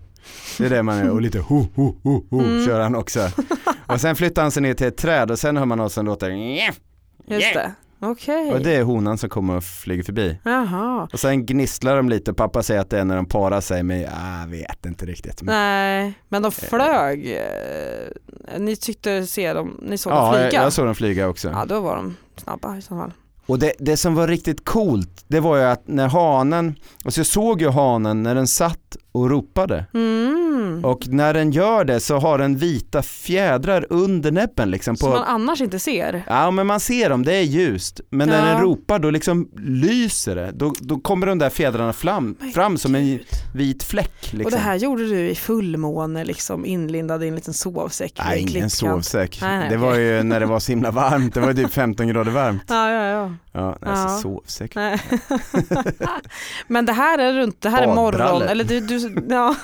Det 0.59 0.67
är 0.67 0.71
det 0.71 0.83
man 0.83 0.99
är 0.99 1.11
och 1.11 1.21
lite 1.23 1.39
ho, 1.39 1.67
ho, 1.75 1.95
ho, 2.03 2.25
ho 2.31 2.41
Mm. 2.41 2.67
kör 2.67 2.81
han 2.81 2.95
också. 2.95 3.21
Och 3.87 4.01
sen 4.01 4.17
flyttar 4.17 4.43
han 4.43 4.51
sig 4.51 4.63
ner 4.63 4.75
till 4.75 4.87
ett 4.87 4.97
träd 4.97 5.31
och 5.31 5.39
sen 5.39 5.57
hör 5.57 5.65
man 5.65 5.79
något 5.79 5.93
som 5.93 6.07
låter 6.07 6.31
Just 6.31 7.55
det. 7.55 7.73
Okej. 8.01 8.53
Och 8.53 8.61
det 8.61 8.75
är 8.77 8.83
honan 8.83 9.19
som 9.19 9.31
kommer 9.31 9.57
och 9.57 9.65
flyger 9.65 10.03
förbi. 10.03 10.39
Jaha. 10.45 11.09
Och 11.13 11.21
sen 11.21 11.47
gnisslar 11.47 11.97
de 11.97 12.09
lite, 12.09 12.33
pappa 12.35 12.63
säger 12.63 12.81
att 12.81 12.91
det 12.91 12.99
är 13.01 13.05
när 13.05 13.17
de 13.17 13.27
parar 13.27 13.61
sig 13.61 13.83
men 13.83 14.01
jag 14.01 14.47
vet 14.49 14.87
inte 14.87 15.07
riktigt. 15.07 15.43
Men, 15.43 15.55
Nej, 15.55 16.15
men 16.29 16.43
de 16.43 16.53
flög. 16.53 17.33
eh, 17.33 18.59
Ni 18.59 18.77
tyckte 18.77 19.27
se 19.27 19.53
dem, 19.53 19.81
ni 19.83 19.99
såg 19.99 20.13
dem 20.13 20.25
ja, 20.25 20.33
flyga? 20.33 20.53
jag, 20.53 20.65
jag 20.65 20.73
såg 20.73 20.87
dem 20.87 20.95
flyga 20.95 21.29
också. 21.29 21.49
Ja, 21.49 21.65
då 21.65 21.81
var 21.81 21.97
de 21.97 22.17
snabba 22.37 22.77
i 22.77 22.83
så 22.83 22.89
fall. 22.97 23.13
Och 23.47 23.59
det, 23.59 23.73
det 23.79 23.97
som 23.97 24.15
var 24.15 24.29
riktigt 24.29 24.65
coolt, 24.65 25.25
det 25.29 25.41
var 25.41 25.57
ju 25.57 25.63
att 25.65 25.83
när 25.89 26.09
hanen, 26.09 26.75
alltså 27.05 27.21
jag 27.21 27.27
såg 27.27 27.61
ju 27.61 27.69
hanen 27.69 28.23
när 28.23 28.35
den 28.35 28.47
satt 28.47 28.97
och 29.21 29.31
ropade. 29.31 29.85
Mm. 29.95 30.85
Och 30.85 31.09
när 31.09 31.35
den 31.35 31.51
gör 31.53 31.85
det 31.85 32.01
så 32.01 32.19
har 32.19 32.39
den 32.39 32.57
vita 32.57 33.03
fjädrar 33.03 33.87
under 33.91 34.31
näbben 34.31 34.71
liksom 34.71 34.97
Som 34.97 35.11
man 35.11 35.19
på 35.19 35.25
annars 35.25 35.61
inte 35.61 35.79
ser. 35.79 36.23
Ja 36.27 36.51
men 36.51 36.67
man 36.67 36.81
ser 36.81 37.11
dem, 37.11 37.25
det 37.25 37.35
är 37.35 37.43
ljust. 37.43 38.01
Men 38.11 38.29
när 38.29 38.47
Ja. 38.47 38.53
den 38.53 38.63
ropar 38.63 38.99
då 38.99 39.11
liksom 39.11 39.49
lyser 39.57 40.37
det. 40.37 40.51
Då, 40.53 40.73
då 40.81 40.97
kommer 41.01 41.27
de 41.27 41.39
där 41.39 41.51
fjädrarna 41.51 41.93
fram, 41.93 42.37
fram 42.55 42.79
som 42.79 42.95
en 42.95 43.19
vit 43.55 43.83
fläck. 43.83 44.21
Liksom. 44.33 44.45
Och 44.45 44.51
det 44.51 44.59
här 44.59 44.77
gjorde 44.77 45.03
du 45.09 45.29
i 45.31 45.35
fullmåne 45.35 46.25
liksom 46.25 46.65
inlindad 46.67 47.25
i 47.25 47.29
en 47.29 47.35
liten 47.35 47.55
sovsäck. 47.55 48.21
Nej 48.25 48.41
ingen 48.41 48.71
sovsäck. 48.71 49.39
Nej, 49.43 49.59
nej, 49.59 49.71
det 49.71 49.77
var 49.77 49.95
ju 49.95 50.23
när 50.23 50.41
det 50.41 50.47
var 50.47 50.61
så 50.61 50.73
himla 50.73 50.91
varmt, 50.91 51.35
det 51.35 51.41
var 51.41 51.55
typ 51.55 51.73
15 51.73 52.09
grader 52.09 52.31
varmt. 52.33 52.63
Ja, 52.69 52.91
ja, 52.91 53.05
ja. 53.07 53.33
Ja, 53.53 53.77
nej, 53.81 53.91
Ja. 53.95 54.19
sovsäck. 54.23 54.75
Men 56.67 56.87
det 56.87 56.93
här 56.93 57.19
är 57.19 57.33
runt, 57.33 57.61
det 57.61 57.69
här 57.71 57.83
är 57.83 57.95
morgon, 57.95 58.43
eller 58.43 58.65
du, 58.65 58.81
du, 58.81 59.08
ja. 59.29 59.57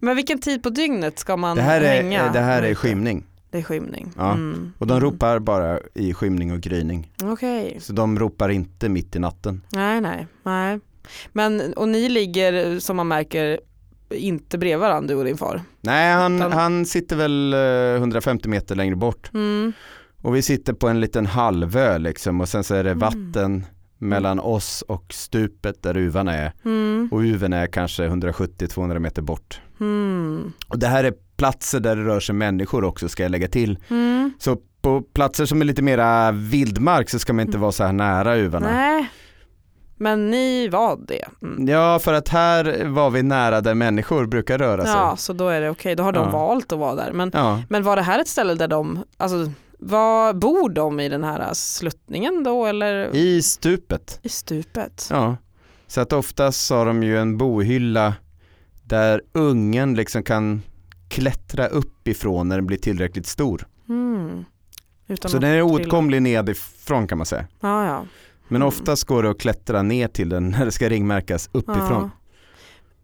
Men 0.00 0.16
vilken 0.16 0.38
tid 0.38 0.62
på 0.62 0.70
dygnet 0.70 1.18
ska 1.18 1.36
man 1.36 1.56
Det 1.56 1.62
här 1.62 1.80
hänga? 1.80 2.20
är, 2.22 2.32
det 2.32 2.40
här 2.40 2.62
är 2.62 2.74
skymning. 2.74 3.24
Det 3.50 3.58
är 3.58 3.62
skymning. 3.62 4.12
Ja. 4.16 4.32
Mm. 4.32 4.72
Och 4.78 4.86
de 4.86 5.00
ropar 5.00 5.38
bara 5.38 5.78
i 5.94 6.14
skymning 6.14 6.52
och 6.52 6.60
gryning. 6.60 7.12
Okej, 7.22 7.76
Så 7.80 7.92
de 7.92 8.18
ropar 8.18 8.48
inte 8.48 8.88
mitt 8.88 9.16
i 9.16 9.18
natten. 9.18 9.62
nej 9.72 10.00
nej, 10.00 10.26
nej. 10.42 10.80
Men, 11.32 11.72
och 11.74 11.88
ni 11.88 12.08
ligger 12.08 12.78
som 12.80 12.96
man 12.96 13.08
märker 13.08 13.60
inte 14.10 14.58
bredvid 14.58 14.78
varandra 14.80 15.14
du 15.14 15.18
och 15.20 15.24
din 15.24 15.36
far? 15.36 15.62
Nej, 15.80 16.12
han, 16.14 16.36
Utan- 16.36 16.52
han 16.52 16.86
sitter 16.86 17.16
väl 17.16 17.52
eh, 17.54 18.00
150 18.00 18.48
meter 18.48 18.74
längre 18.74 18.96
bort. 18.96 19.30
Mm. 19.34 19.72
Och 20.22 20.36
vi 20.36 20.42
sitter 20.42 20.72
på 20.72 20.88
en 20.88 21.00
liten 21.00 21.26
halvö 21.26 21.98
liksom 21.98 22.40
och 22.40 22.48
sen 22.48 22.64
så 22.64 22.74
är 22.74 22.84
det 22.84 22.90
Mm. 22.90 22.98
vatten 22.98 23.66
mellan 24.02 24.40
oss 24.40 24.82
och 24.82 25.04
stupet 25.14 25.82
där 25.82 25.96
uvan 25.96 26.28
är. 26.28 26.52
Mm. 26.64 27.08
Och 27.12 27.18
uven 27.18 27.52
är 27.52 27.66
kanske 27.66 28.08
170-200 28.08 28.98
meter 28.98 29.22
bort. 29.22 29.60
Mm. 29.80 30.52
Och 30.68 30.78
det 30.78 30.86
här 30.86 31.04
är 31.04 31.14
platser 31.36 31.80
där 31.80 31.96
det 31.96 32.04
rör 32.04 32.20
sig 32.20 32.34
människor 32.34 32.84
också 32.84 33.08
ska 33.08 33.22
jag 33.22 33.30
lägga 33.30 33.48
till. 33.48 33.78
Mm. 33.90 34.32
Så 34.38 34.56
på 34.82 35.02
platser 35.02 35.46
som 35.46 35.60
är 35.60 35.64
lite 35.64 35.82
mera 35.82 36.30
vildmark 36.32 37.10
så 37.10 37.18
ska 37.18 37.32
man 37.32 37.46
inte 37.46 37.58
vara 37.58 37.72
så 37.72 37.84
här 37.84 37.92
nära 37.92 38.36
uvarna. 38.36 38.70
Nej, 38.72 39.08
men 39.96 40.30
ni 40.30 40.68
var 40.68 40.98
det. 41.08 41.24
Mm. 41.42 41.68
Ja, 41.68 41.98
för 41.98 42.12
att 42.12 42.28
här 42.28 42.84
var 42.84 43.10
vi 43.10 43.22
nära 43.22 43.60
där 43.60 43.74
människor 43.74 44.26
brukar 44.26 44.58
röra 44.58 44.82
sig. 44.82 44.92
Ja, 44.92 45.16
så 45.16 45.32
då 45.32 45.48
är 45.48 45.60
det 45.60 45.70
okej, 45.70 45.96
då 45.96 46.02
har 46.02 46.12
de 46.12 46.24
Ja. 46.24 46.30
valt 46.30 46.72
att 46.72 46.78
vara 46.78 46.94
där. 46.94 47.12
Men, 47.12 47.30
Ja. 47.34 47.62
men 47.68 47.82
var 47.82 47.96
det 47.96 48.02
här 48.02 48.18
ett 48.18 48.28
ställe 48.28 48.54
där 48.54 48.68
de, 48.68 49.04
alltså 49.16 49.50
var, 49.82 50.32
bor 50.32 50.68
de 50.68 51.00
i 51.00 51.08
den 51.08 51.24
här 51.24 51.54
sluttningen 51.54 52.42
då 52.44 52.66
eller 52.66 53.14
i, 53.16 53.18
I 53.36 53.42
stupet. 53.42 54.20
stupet? 54.24 55.08
Ja. 55.10 55.36
Så 55.86 56.00
att 56.00 56.12
oftast 56.12 56.70
har 56.70 56.86
de 56.86 57.02
ju 57.02 57.18
en 57.18 57.38
bohylla 57.38 58.14
där 58.84 59.22
ungen 59.32 59.94
liksom 59.94 60.22
kan 60.22 60.62
klättra 61.08 61.66
upp 61.66 62.08
ifrån 62.08 62.48
när 62.48 62.56
den 62.56 62.66
blir 62.66 62.78
tillräckligt 62.78 63.26
stor. 63.26 63.66
Mm. 63.88 64.44
Så 65.24 65.28
den 65.38 65.50
är 65.50 65.62
trilla. 65.62 65.64
oåtkomlig 65.64 66.22
nedifrån 66.22 67.06
kan 67.06 67.18
man 67.18 67.26
säga. 67.26 67.46
Ja, 67.60 67.86
ja. 67.86 68.06
Men 68.48 68.56
Mm. 68.56 68.68
oftast 68.68 69.04
går 69.04 69.22
det 69.22 69.30
att 69.30 69.38
klättra 69.40 69.82
ner 69.82 70.08
till 70.08 70.28
den 70.28 70.48
när 70.50 70.64
det 70.64 70.72
ska 70.72 70.88
ringmärkas 70.88 71.50
uppifrån. 71.52 72.10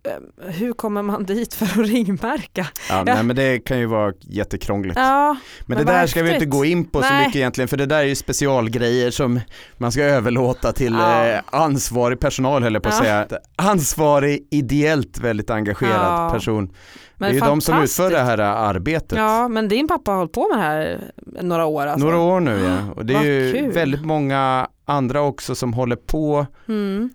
Ja. 0.03 0.11
Eh, 0.11 0.51
Hur 0.53 0.73
kommer 0.73 1.03
man 1.03 1.25
dit 1.25 1.55
för 1.55 1.67
att 1.67 1.89
ringmärka? 1.89 2.67
Ja, 2.91 2.97
Ja. 2.97 3.15
Nej, 3.15 3.23
men 3.23 3.37
det 3.37 3.59
kan 3.59 3.79
ju 3.79 3.87
vara 3.87 4.13
jättekrångligt. 4.21 4.97
Ja, 4.99 5.37
men, 5.67 5.77
men 5.77 5.87
det 5.87 5.93
där 5.93 6.07
ska 6.07 6.23
vi 6.23 6.35
inte 6.35 6.47
gå 6.47 6.65
in 6.65 6.85
på 6.85 7.03
så 7.03 7.09
Nej. 7.09 7.27
mycket 7.27 7.37
egentligen 7.37 7.69
för 7.69 7.77
det 7.77 7.87
där 7.87 7.99
är 7.99 8.03
ju 8.03 8.15
specialgrejer 8.15 9.11
som 9.11 9.41
man 9.77 9.93
ska 9.93 10.03
överlåta 10.03 10.73
till 10.73 10.93
Ja. 10.93 11.27
eh, 11.27 11.41
ansvarig 11.47 12.21
personal 12.21 12.63
höll 12.63 12.75
jag 12.75 12.83
på 12.83 12.89
att 12.89 12.95
säga. 12.97 13.27
Ansvarig, 13.57 14.47
ideellt 14.51 15.19
väldigt 15.19 15.51
engagerad 15.51 16.33
person. 16.33 16.73
men 17.17 17.31
det 17.31 17.39
är 17.39 17.41
ju 17.41 17.47
de 17.47 17.61
som 17.61 17.83
utför 17.83 18.11
det 18.11 18.19
här 18.19 18.39
arbetet. 18.39 19.19
Ja, 19.19 19.49
men 19.49 19.69
din 19.69 19.89
pappa 19.89 20.11
har 20.11 20.19
hållit 20.19 20.33
på 20.33 20.49
med 20.49 20.59
det 20.59 20.63
här 20.65 21.11
några 21.43 21.65
år 21.67 21.87
alltså. 21.87 22.05
Några 22.07 22.19
år 22.19 22.41
nu 22.41 22.61
ja. 22.65 22.93
Och 22.97 23.07
det 23.07 23.13
är 23.13 23.17
Vad 23.17 23.27
ju 23.27 23.53
kul. 23.53 23.71
väldigt 23.73 24.05
många 24.05 24.69
andra 24.85 25.21
också 25.21 25.55
som 25.55 25.73
håller 25.73 25.97
på, 25.97 26.47
Mm. 26.69 27.11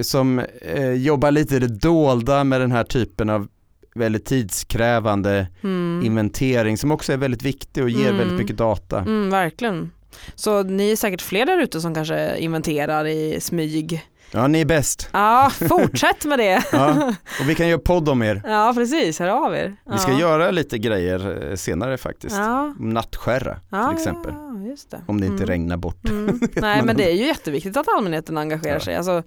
Som 0.00 0.38
eh, 0.62 0.92
jobbar 0.92 1.30
lite 1.30 1.56
i 1.56 1.58
det 1.58 1.68
dolda 1.78 2.44
med 2.44 2.60
den 2.60 2.72
här 2.72 2.84
typen 2.84 3.30
av 3.30 3.48
väldigt 3.94 4.24
tidskrävande 4.24 5.46
Mm. 5.62 6.02
inventering 6.04 6.78
som 6.78 6.90
också 6.90 7.12
är 7.12 7.16
väldigt 7.16 7.42
viktig 7.42 7.82
och 7.82 7.90
ger 7.90 8.06
Mm. 8.06 8.18
väldigt 8.18 8.38
mycket 8.38 8.56
data. 8.56 8.98
Mm, 8.98 9.30
verkligen. 9.30 9.90
Så 10.34 10.62
ni 10.62 10.92
är 10.92 10.96
säkert 10.96 11.22
fler 11.22 11.46
där 11.46 11.62
ute 11.62 11.80
som 11.80 11.94
kanske 11.94 12.36
inventerar 12.38 13.04
i 13.06 13.40
smyg. 13.40 14.02
Ja, 14.30 14.46
ni 14.46 14.60
är 14.60 14.64
bäst. 14.64 15.08
Ja, 15.12 15.50
fortsätt 15.68 16.24
med 16.24 16.38
det. 16.38 16.62
Ja. 16.72 17.14
Och 17.40 17.48
vi 17.48 17.54
kan 17.54 17.68
göra 17.68 17.78
podd 17.80 18.08
om 18.08 18.22
er. 18.22 18.42
Ja, 18.44 18.72
precis. 18.76 19.18
Hör 19.18 19.28
av 19.28 19.54
er. 19.54 19.76
Ja. 19.84 19.92
Vi 19.92 19.98
ska 19.98 20.12
göra 20.12 20.50
lite 20.50 20.78
grejer 20.78 21.48
eh, 21.50 21.56
senare 21.56 21.96
faktiskt. 21.98 22.36
ja. 22.36 22.74
Nattskärra 22.78 23.58
ja, 23.70 23.88
till 23.88 23.98
exempel. 23.98 24.32
Ja, 24.36 24.68
just 24.70 24.90
det. 24.90 25.00
Om 25.06 25.20
det 25.20 25.26
inte 25.26 25.36
Mm. 25.42 25.46
regnar 25.46 25.76
bort. 25.76 26.08
Mm. 26.08 26.40
Nej 26.54 26.82
men 26.84 26.96
det 26.96 27.04
är 27.10 27.14
ju 27.14 27.26
jätteviktigt 27.26 27.76
att 27.76 27.86
allmänheten 27.96 28.38
engagerar 28.38 28.78
sig. 28.78 28.96
Alltså, 28.96 29.22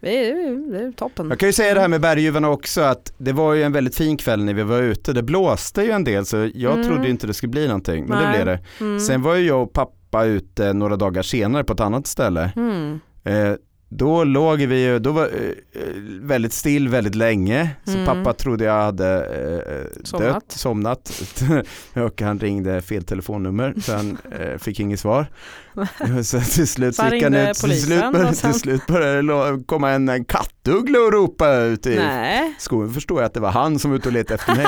det, 0.00 0.30
är, 0.30 0.72
det 0.72 0.78
är 0.86 0.92
toppen. 0.92 1.28
Jag 1.30 1.38
kan 1.38 1.48
ju 1.48 1.52
säga 1.52 1.74
det 1.74 1.80
här 1.80 1.88
med 1.88 2.00
berguvarna 2.00 2.48
också 2.50 2.80
att 2.80 3.12
det 3.18 3.32
var 3.32 3.54
ju 3.54 3.62
en 3.62 3.72
väldigt 3.72 3.94
fin 3.96 4.16
kväll 4.16 4.44
när 4.44 4.54
vi 4.54 4.62
var 4.62 4.78
ute. 4.82 5.12
Det 5.12 5.22
blåste 5.22 5.82
ju 5.82 5.90
en 5.90 6.04
del 6.04 6.26
så 6.26 6.50
jag 6.54 6.74
Mm. 6.74 6.86
trodde 6.86 7.10
inte 7.10 7.26
det 7.26 7.34
skulle 7.34 7.50
bli 7.50 7.66
någonting 7.66 8.06
men 8.06 8.18
det 8.18 8.24
Nej. 8.24 8.34
blev 8.34 8.46
det. 8.46 8.84
Mm. 8.84 9.00
Sen 9.00 9.22
var 9.22 9.34
ju 9.34 9.46
jag 9.46 9.62
och 9.62 9.72
pappa 9.72 10.24
ute 10.24 10.72
några 10.72 10.96
dagar 10.96 11.22
senare 11.22 11.64
på 11.64 11.72
ett 11.72 11.80
annat 11.80 12.06
ställe. 12.06 12.52
Mm. 12.56 13.00
Eh, 13.24 13.52
då 13.92 14.24
låg 14.24 14.58
vi 14.62 14.84
ju, 14.84 14.98
då 14.98 15.12
var 15.12 15.24
eh, 15.24 15.82
väldigt 16.20 16.52
still 16.52 16.88
väldigt 16.88 17.14
länge. 17.14 17.70
Så 17.84 17.92
Mm. 17.92 18.06
pappa 18.06 18.32
trodde 18.32 18.64
jag 18.64 18.82
hade 18.82 19.24
eh, 19.24 20.02
Somnat. 20.04 20.32
dött, 20.34 20.44
somnat. 20.48 21.22
och 21.94 22.20
han 22.22 22.38
ringde 22.38 22.82
fel 22.82 23.04
telefonnummer 23.04 23.74
så 23.82 23.92
han 23.92 24.18
eh, 24.40 24.58
fick 24.58 24.80
inget 24.80 25.00
svar. 25.00 25.26
så 26.22 26.40
till 26.40 26.68
slut 26.68 26.94
Så 26.96 27.06
gick 27.14 27.22
han 27.22 27.34
ut, 27.34 27.54
till 27.56 27.82
slut, 27.82 28.12
började, 28.12 28.34
sen- 28.34 28.52
till 28.52 28.60
slut 28.60 28.86
började 28.86 29.22
det 29.56 29.64
komma 29.66 29.90
en, 29.90 30.08
en 30.08 30.24
kattuggla 30.24 30.98
och 30.98 31.12
ropa 31.12 31.54
ut 31.56 31.86
i 31.86 31.96
Nej, 31.96 32.54
skogen. 32.58 32.94
förstår 32.94 33.18
jag 33.20 33.26
att 33.26 33.34
det 33.34 33.40
var 33.40 33.50
han 33.50 33.78
som 33.78 33.90
var 33.90 33.98
ute 33.98 34.08
och 34.08 34.12
letade 34.12 34.34
efter 34.34 34.54
mig. 34.56 34.66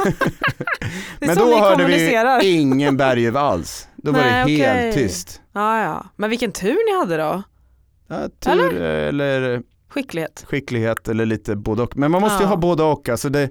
Men 1.20 1.36
då 1.36 1.58
hörde 1.58 1.84
vi 1.84 2.50
ingen 2.50 2.96
berguv 2.96 3.36
alls. 3.36 3.88
Då 3.96 4.12
var 4.12 4.20
Nej, 4.20 4.56
det 4.56 4.64
helt 4.66 4.78
okej. 4.94 5.08
tyst. 5.08 5.40
Ja, 5.52 5.82
ja. 5.82 6.06
Men 6.16 6.30
vilken 6.30 6.52
tur 6.52 6.92
ni 6.92 6.98
hade 6.98 7.16
då. 7.16 7.42
Ja, 8.08 8.28
tur 8.40 8.80
eller? 8.82 9.62
Skicklighet. 9.88 10.44
skicklighet 10.48 11.08
eller 11.08 11.26
lite 11.26 11.56
både 11.56 11.82
och. 11.82 11.96
Men 11.96 12.10
man 12.10 12.20
måste 12.22 12.36
ju 12.42 12.42
Ja. 12.44 12.48
ha 12.48 12.56
både 12.56 12.82
och. 12.82 13.08
Alltså 13.08 13.28
det, 13.28 13.50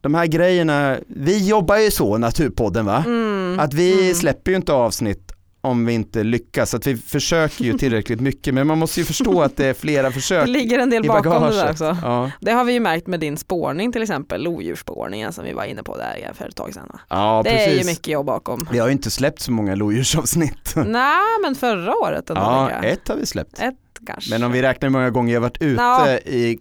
de 0.00 0.14
här 0.14 0.26
grejerna, 0.26 0.98
vi 1.06 1.48
jobbar 1.48 1.76
ju 1.76 1.90
så, 1.90 2.18
Naturpodden 2.18 2.86
va? 2.86 3.02
Mm. 3.06 3.60
Att 3.60 3.74
vi 3.74 4.02
Mm. 4.02 4.14
släpper 4.14 4.50
ju 4.50 4.56
inte 4.56 4.72
avsnitt 4.72 5.32
om 5.64 5.86
vi 5.86 5.92
inte 5.92 6.22
lyckas. 6.22 6.74
Att 6.74 6.86
vi 6.86 6.96
försöker 6.96 7.64
ju 7.64 7.78
tillräckligt 7.78 8.20
mycket 8.20 8.54
men 8.54 8.66
man 8.66 8.78
måste 8.78 9.00
ju 9.00 9.06
förstå 9.06 9.42
att 9.42 9.56
det 9.56 9.66
är 9.66 9.74
flera 9.74 10.02
Det 10.08 10.12
försök 10.14 10.48
ligger 10.48 10.78
en 10.78 10.90
del 10.90 11.04
bakom 11.06 11.42
det 11.42 11.56
där 11.56 11.70
också. 11.70 11.96
Ja. 12.02 12.30
Det 12.40 12.50
har 12.52 12.64
vi 12.64 12.72
ju 12.72 12.80
märkt 12.80 13.06
med 13.06 13.20
din 13.20 13.36
spårning 13.36 13.92
till 13.92 14.02
exempel, 14.02 14.42
lodjursspårningen 14.42 15.32
som 15.32 15.44
vi 15.44 15.52
var 15.52 15.64
inne 15.64 15.82
på 15.82 15.96
där 15.96 16.32
för 16.34 16.48
ett 16.48 16.56
tag 16.56 16.74
sedan. 16.74 16.98
ja, 17.08 17.40
det 17.44 17.50
är 17.50 17.70
ju 17.70 17.76
precis. 17.78 17.92
mycket 17.92 18.08
jobb 18.08 18.26
bakom. 18.26 18.68
Vi 18.72 18.78
har 18.78 18.86
ju 18.86 18.92
inte 18.92 19.10
släppt 19.10 19.40
så 19.40 19.52
många 19.52 19.74
lodjursavsnitt. 19.74 20.72
Nej, 20.86 21.38
men 21.42 21.54
förra 21.54 21.94
året 21.94 22.30
ändå. 22.30 22.42
Ja, 22.42 22.70
ett 22.70 23.08
har 23.08 23.16
vi 23.16 23.26
släppt. 23.26 23.58
Ett 23.58 23.74
kanske. 24.06 24.30
Men 24.30 24.42
om 24.42 24.52
vi 24.52 24.62
räknar 24.62 24.88
hur 24.88 24.92
många 24.92 25.10
gånger 25.10 25.34
jag 25.34 25.40
varit 25.40 25.62
ute 25.62 25.82
Ja. 25.82 26.10
i 26.18 26.58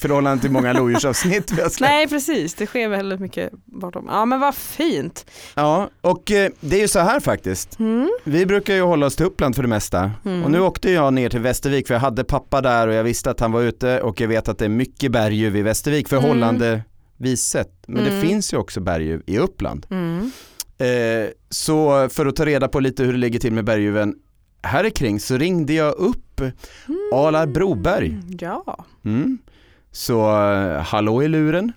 förhållande 0.00 0.40
till 0.42 0.50
många 0.50 0.72
lodjursavsnitt 0.72 1.52
vi 1.52 1.62
har 1.62 1.68
släppt. 1.68 1.90
Nej 1.90 2.08
precis, 2.08 2.54
det 2.54 2.66
sker 2.66 2.88
väldigt 2.88 3.20
mycket 3.20 3.50
bortom. 3.64 4.06
Ja 4.08 4.24
men 4.24 4.40
vad 4.40 4.54
fint. 4.54 5.26
Ja, 5.54 5.90
och 6.00 6.30
eh, 6.30 6.50
det 6.60 6.76
är 6.76 6.80
ju 6.80 6.88
så 6.88 6.98
här 6.98 7.20
faktiskt. 7.20 7.78
Mm. 7.78 8.10
Vi 8.24 8.46
brukar 8.46 8.74
ju 8.74 8.80
hålla 8.82 9.06
oss 9.06 9.16
till 9.16 9.26
Uppland 9.26 9.54
för 9.54 9.62
det 9.62 9.68
mesta. 9.68 10.10
Mm. 10.24 10.44
Och 10.44 10.50
nu 10.50 10.60
åkte 10.60 10.90
jag 10.90 11.12
ner 11.14 11.28
till 11.28 11.40
Västervik 11.40 11.86
för 11.86 11.94
jag 11.94 12.00
hade 12.00 12.24
pappa 12.24 12.60
där 12.60 12.88
och 12.88 12.94
jag 12.94 13.04
visste 13.04 13.30
att 13.30 13.40
han 13.40 13.52
var 13.52 13.62
ute 13.62 14.00
och 14.00 14.20
jag 14.20 14.28
vet 14.28 14.48
att 14.48 14.58
det 14.58 14.64
är 14.64 14.68
mycket 14.68 15.12
berguv 15.12 15.56
i 15.56 15.62
Västervik 15.62 16.08
förhållandevis 16.08 17.40
sett. 17.42 17.72
Men 17.86 17.98
Mm. 18.06 18.14
det 18.14 18.20
finns 18.28 18.52
ju 18.52 18.56
också 18.56 18.80
berguv 18.80 19.22
i 19.26 19.38
Uppland. 19.38 19.86
Mm. 19.90 20.30
Eh, 20.78 21.30
så 21.50 22.08
för 22.08 22.26
att 22.26 22.36
ta 22.36 22.46
reda 22.46 22.68
på 22.68 22.80
lite 22.80 23.02
hur 23.04 23.12
det 23.12 23.18
ligger 23.18 23.38
till 23.40 23.52
med 23.52 23.64
berguven 23.64 24.14
här 24.62 24.90
kring 24.90 25.20
så 25.20 25.36
ringde 25.36 25.72
jag 25.72 25.94
upp 25.94 26.40
Alar 27.14 27.46
Broberg. 27.46 28.08
Mm, 28.08 28.38
Ja. 28.40 28.84
Mm. 29.04 29.38
Så 29.92 30.20
eh, 30.20 30.82
hallå 30.82 31.22
i 31.22 31.28
luren. 31.28 31.72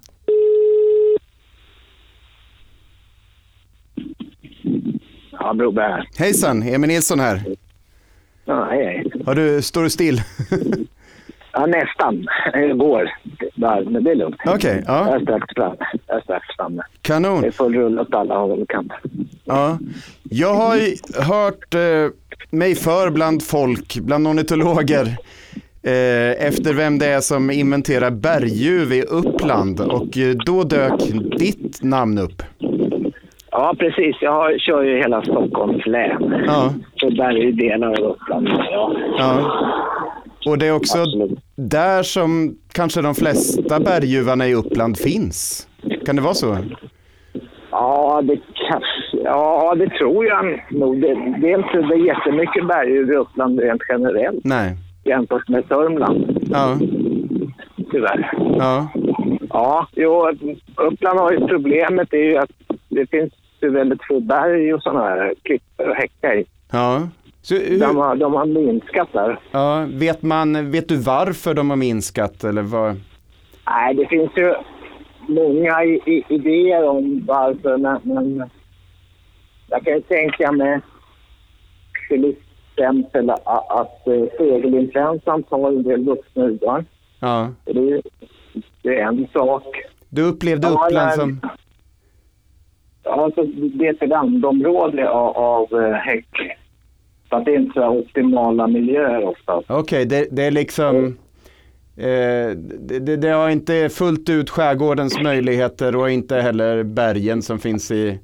Ja, 5.31 5.53
Broberg 5.53 5.91
här. 5.91 6.07
Hejsan, 6.17 6.63
Emil 6.63 6.87
Nilsson 6.87 7.19
här. 7.19 7.41
Nej, 8.45 9.05
Har 9.25 9.35
du, 9.35 9.61
står 9.61 9.83
du 9.83 9.89
still? 9.89 10.21
ja, 11.53 11.65
nästan. 11.65 12.27
Det 12.53 12.73
går. 12.73 13.09
Men 13.91 14.03
det 14.03 14.11
är 14.11 14.15
lugnt. 14.15 14.35
Okej, 14.45 14.83
ja. 14.87 15.07
Jag 15.09 15.15
är 15.15 15.19
strax 15.21 15.45
framme. 15.55 15.75
Jag 16.07 16.17
är 16.17 16.21
strax 16.21 16.45
framme. 16.55 16.83
Kanon. 17.01 17.41
Det 17.41 17.47
är 17.47 17.51
full 17.51 17.75
rulle 17.75 18.01
åt 18.01 18.13
alla 18.13 18.37
håll 18.37 18.61
och 18.61 18.69
kanter. 18.69 18.99
Ja. 19.45 19.79
Jag 20.23 20.53
har 20.53 20.77
hört 21.23 21.73
eh, 21.73 22.11
mig 22.49 22.75
för 22.75 23.09
bland 23.09 23.43
folk, 23.43 23.95
bland 23.99 24.27
ornitologer, 24.27 25.17
efter 25.83 26.73
vem 26.73 26.99
det 26.99 27.07
är 27.07 27.21
som 27.21 27.51
inventerar 27.51 28.11
berguv 28.11 28.91
i 28.93 29.01
Uppland 29.01 29.79
och 29.79 30.17
eh, 30.17 30.35
då 30.45 30.63
dök 30.63 30.99
ditt 31.37 31.83
namn 31.83 32.17
upp. 32.17 32.43
Ja, 33.51 33.75
precis. 33.79 34.15
Jag 34.21 34.59
kör 34.59 34.83
ju 34.83 34.97
hela 34.97 35.21
Stockholms 35.21 35.85
län. 35.85 36.43
Ja, 36.47 36.73
Så 36.95 37.09
där 37.09 37.29
är 37.29 37.43
ju 37.43 37.51
delar 37.51 37.87
av 37.87 38.11
Uppland. 38.11 38.47
Ja, 38.49 38.93
ja. 39.17 39.53
Och 40.45 40.57
det 40.57 40.67
är 40.67 40.75
också 40.75 40.97
absolut. 40.97 41.39
där 41.55 42.03
som 42.03 42.55
kanske 42.71 43.01
de 43.01 43.15
flesta 43.15 43.79
berguvarna 43.79 44.47
i 44.47 44.55
Uppland 44.55 44.97
finns. 44.97 45.67
Kan 46.05 46.15
det 46.15 46.21
vara 46.21 46.33
så? 46.33 46.57
Ja, 47.71 48.21
det 48.23 48.37
kanske... 48.69 49.17
Ja, 49.23 49.75
det 49.75 49.89
tror 49.89 50.25
jag 50.25 50.63
nog. 50.71 51.01
Det, 51.01 51.07
det 51.41 51.51
är 51.51 51.57
inte 51.57 51.81
det 51.81 51.97
jättemycket 51.97 52.67
berguv 52.67 53.11
i 53.11 53.15
Uppland 53.15 53.59
rent 53.59 53.81
generellt 53.89 54.43
Nej. 54.43 54.77
Jämfört 55.03 55.49
med 55.49 55.63
Sörmland, 55.67 56.47
Ja, 56.51 56.77
tyvärr. 57.91 58.29
ja, 58.57 58.89
Ja, 59.49 59.87
jo, 59.95 60.29
Uppland 60.75 61.19
har 61.19 61.31
ju 61.31 61.47
problemet 61.47 62.13
är 62.13 62.17
ju 62.17 62.37
att 62.37 62.51
det 62.89 63.09
finns 63.09 63.33
ju 63.61 63.69
väldigt 63.69 64.03
få 64.07 64.19
berg 64.19 64.73
och 64.73 64.83
sådana 64.83 64.99
här 65.09 65.33
klippor 65.43 65.89
och 65.89 65.95
häckar 65.95 66.35
i. 66.35 66.45
ja. 66.71 67.07
Så 67.41 67.53
De 67.55 67.97
har, 67.97 68.15
de 68.15 68.33
har 68.33 68.45
minskat 68.45 69.07
där. 69.13 69.39
ja, 69.51 69.85
vet, 69.93 70.21
man, 70.21 70.71
vet 70.71 70.87
du 70.87 70.97
varför 70.97 71.53
de 71.53 71.69
har 71.69 71.77
minskat 71.77 72.43
eller 72.43 72.61
vad? 72.61 72.95
Nej, 73.69 73.93
det 73.95 74.07
finns 74.07 74.31
ju 74.35 74.53
många 75.27 75.83
i, 75.83 75.99
i, 76.05 76.23
idéer 76.29 76.89
om 76.89 77.23
varför, 77.27 77.77
men, 77.77 77.99
men 78.03 78.49
jag 79.69 79.83
kan 79.83 79.93
ju 79.93 80.01
tänka 80.01 80.51
mig 80.51 80.79
exempel 82.77 83.29
att, 83.29 83.41
att 83.71 84.07
eh, 84.07 84.23
fågelinfluensan 84.37 85.43
tar 85.43 85.67
en 85.67 85.83
del 85.83 86.03
vuxna. 86.03 86.83
Ja. 87.19 87.49
Det, 87.65 87.71
är- 87.71 88.01
det 88.81 88.99
är 88.99 89.07
en 89.07 89.27
sak. 89.33 89.63
Du 90.09 90.21
upplevde 90.23 90.67
Ja, 90.67 90.85
Uppland 90.85 91.11
som... 91.13 91.39
Alltså, 93.05 93.43
det 93.43 93.87
är 93.87 94.03
ett 94.03 94.09
landområde 94.09 95.09
av, 95.09 95.37
av 95.37 95.81
eh, 95.83 95.91
häck. 95.93 96.57
Så 97.29 97.39
det 97.39 97.51
är 97.51 97.59
inte 97.59 97.73
så 97.73 97.87
optimala 97.87 98.67
miljöer 98.67 99.23
ofta. 99.23 99.61
Okej, 99.67 100.05
det, 100.05 100.27
det 100.31 100.43
är 100.43 100.51
liksom... 100.51 101.17
Eh, 101.97 102.49
det, 102.79 102.99
det, 102.99 103.15
det 103.17 103.29
har 103.29 103.49
inte 103.49 103.89
fullt 103.89 104.29
ut 104.29 104.49
skärgårdens 104.49 105.21
möjligheter 105.21 105.95
och 105.95 106.09
inte 106.11 106.35
heller 106.35 106.83
bergen 106.83 107.41
som 107.41 107.59
finns 107.59 107.91
i... 107.91 108.19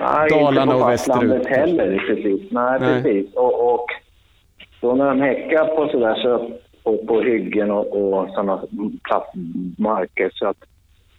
Nej, 0.00 0.30
Dalarna 0.30 0.62
inte 0.62 0.74
på 0.74 0.80
och 0.80 0.90
västerut. 0.90 1.46
heller 1.46 2.04
precis. 2.06 2.50
Nej, 2.50 2.80
Nej. 2.80 3.02
precis. 3.02 3.34
Och, 3.34 3.74
och 3.74 3.86
då 4.80 4.94
när 4.94 5.06
de 5.06 5.20
häckar 5.20 5.64
på 5.76 5.88
sådär 5.88 6.14
så 6.14 6.50
på, 6.84 7.06
på 7.06 7.20
hyggen 7.20 7.70
och, 7.70 7.86
och 7.86 8.28
sådana 8.30 8.62
plattmarker 9.02 10.30
så 10.34 10.46
att 10.46 10.56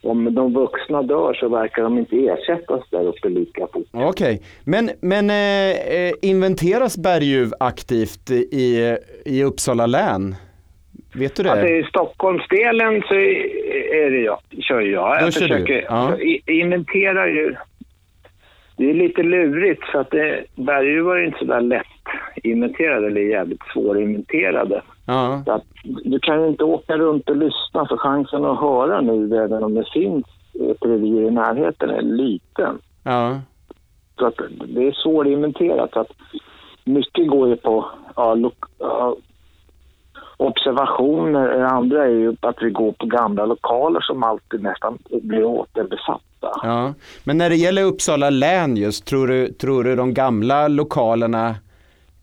om 0.03 0.36
de 0.36 0.53
vuxna 0.53 1.01
dör 1.03 1.34
så 1.34 1.49
verkar 1.49 1.84
de 1.84 1.97
inte 1.97 2.15
ersättas 2.15 2.89
där 2.91 3.07
uppe 3.07 3.30
lika 3.30 3.67
fort. 3.73 3.88
Okej, 3.91 4.41
men, 4.63 4.89
men 4.99 5.30
eh, 5.30 5.71
eh, 5.95 6.13
inventeras 6.21 6.97
berguv 6.97 7.51
aktivt 7.59 8.32
i, 8.32 8.97
i 9.26 9.43
Uppsala 9.43 9.86
län? 9.86 10.36
Vet 11.15 11.36
du 11.36 11.43
det? 11.43 11.51
Alltså 11.51 11.67
i 11.67 11.84
Stockholmsdelen 11.84 13.01
så 13.01 13.13
är 13.13 14.11
det 14.11 14.21
jag, 14.21 14.39
kör 14.59 14.82
jag. 14.82 15.19
Då 15.19 15.26
Jag 15.26 15.34
kör 15.34 15.41
du, 15.41 15.47
försöker 15.47 15.86
ja. 15.89 16.17
inventerar 16.47 17.28
ju. 17.28 17.55
Det 18.78 18.89
är 18.89 18.93
lite 18.93 19.23
lurigt 19.23 19.84
för 19.91 19.99
att 19.99 20.11
det, 20.11 20.43
berguvar 20.55 21.15
är 21.15 21.26
inte 21.26 21.39
så 21.39 21.45
där 21.45 21.61
lätt 21.61 21.86
inventerade 22.43 23.07
eller 23.07 23.21
jävligt 23.21 23.61
svårinventerade. 23.73 24.82
ja, 25.07 25.43
Så 25.45 25.51
att 25.51 25.63
du 26.03 26.19
kan 26.19 26.41
ju 26.41 26.47
inte 26.47 26.63
åka 26.63 26.97
runt 26.97 27.30
och 27.30 27.36
lyssna 27.36 27.86
för 27.89 27.97
chansen 27.97 28.45
att 28.45 28.59
höra 28.59 29.01
nu 29.01 29.38
även 29.38 29.63
om 29.63 29.73
det 29.73 29.86
finns 29.93 30.26
ett 30.71 30.86
revir 30.86 31.21
i 31.28 31.32
närheten 31.32 31.89
är 31.89 32.01
liten. 32.01 32.80
ja, 33.03 33.39
Så 34.19 34.26
att 34.26 34.39
det 34.67 34.88
är 34.88 34.91
svårinventerat. 34.91 35.91
Så 35.93 35.99
att 35.99 36.11
mycket 36.84 37.28
går 37.28 37.47
ju 37.49 37.55
på 37.55 37.86
ja, 38.15 38.36
lo- 38.36 38.51
ja, 38.80 39.15
observationer. 40.38 41.49
Det 41.57 41.67
andra 41.67 42.03
är 42.05 42.09
ju 42.09 42.36
att 42.41 42.55
vi 42.61 42.69
går 42.69 42.91
på 42.91 43.05
gamla 43.05 43.45
lokaler 43.45 44.01
som 44.01 44.23
alltid 44.23 44.63
nästan 44.63 44.97
blir 45.21 45.43
återbesatta. 45.43 46.51
ja. 46.63 46.93
Men 47.23 47.38
när 47.38 47.49
det 47.49 47.55
gäller 47.55 47.83
Uppsala 47.83 48.29
län 48.29 48.77
just, 48.77 49.05
tror 49.05 49.27
du, 49.27 49.47
tror 49.47 49.83
du 49.83 49.95
de 49.95 50.13
gamla 50.13 50.67
lokalerna 50.67 51.55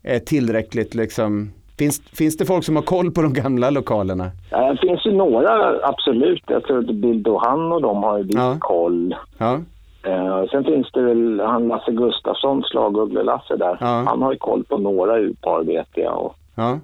är 0.03 0.19
tillräckligt 0.19 0.95
liksom... 0.95 1.51
Finns, 1.77 2.01
finns 2.17 2.37
det 2.37 2.45
folk 2.45 2.63
som 2.63 2.75
har 2.75 2.83
koll 2.83 3.11
på 3.11 3.21
de 3.21 3.33
gamla 3.33 3.69
lokalerna? 3.69 4.25
Eh, 4.51 4.67
Det 4.67 4.77
finns 4.81 5.05
ju 5.05 5.11
några, 5.11 5.75
absolut. 5.87 6.43
Jag 6.47 6.63
tror 6.63 6.79
att 6.79 6.95
Bill 6.95 7.27
och 7.27 7.41
han 7.45 7.71
och 7.71 7.81
de 7.81 8.03
har 8.03 8.17
ju 8.19 8.25
Ja. 8.29 8.57
koll. 8.59 9.15
Ja, 9.37 9.59
Eh, 10.05 10.43
sen 10.51 10.63
finns 10.63 10.91
det 10.93 11.01
väl 11.01 11.39
han 11.45 11.67
Lasse 11.67 11.91
Gustafsson, 11.91 12.63
Slaguggle-Lasse 12.63 13.55
där. 13.57 13.77
Ja. 13.79 14.03
Han 14.07 14.21
har 14.21 14.31
ju 14.31 14.37
koll 14.37 14.63
på 14.63 14.77
några 14.77 15.19
urpar 15.19 15.63
vet 15.63 15.87
jag. 15.93 16.25
Och, 16.25 16.35
ja. 16.55 16.79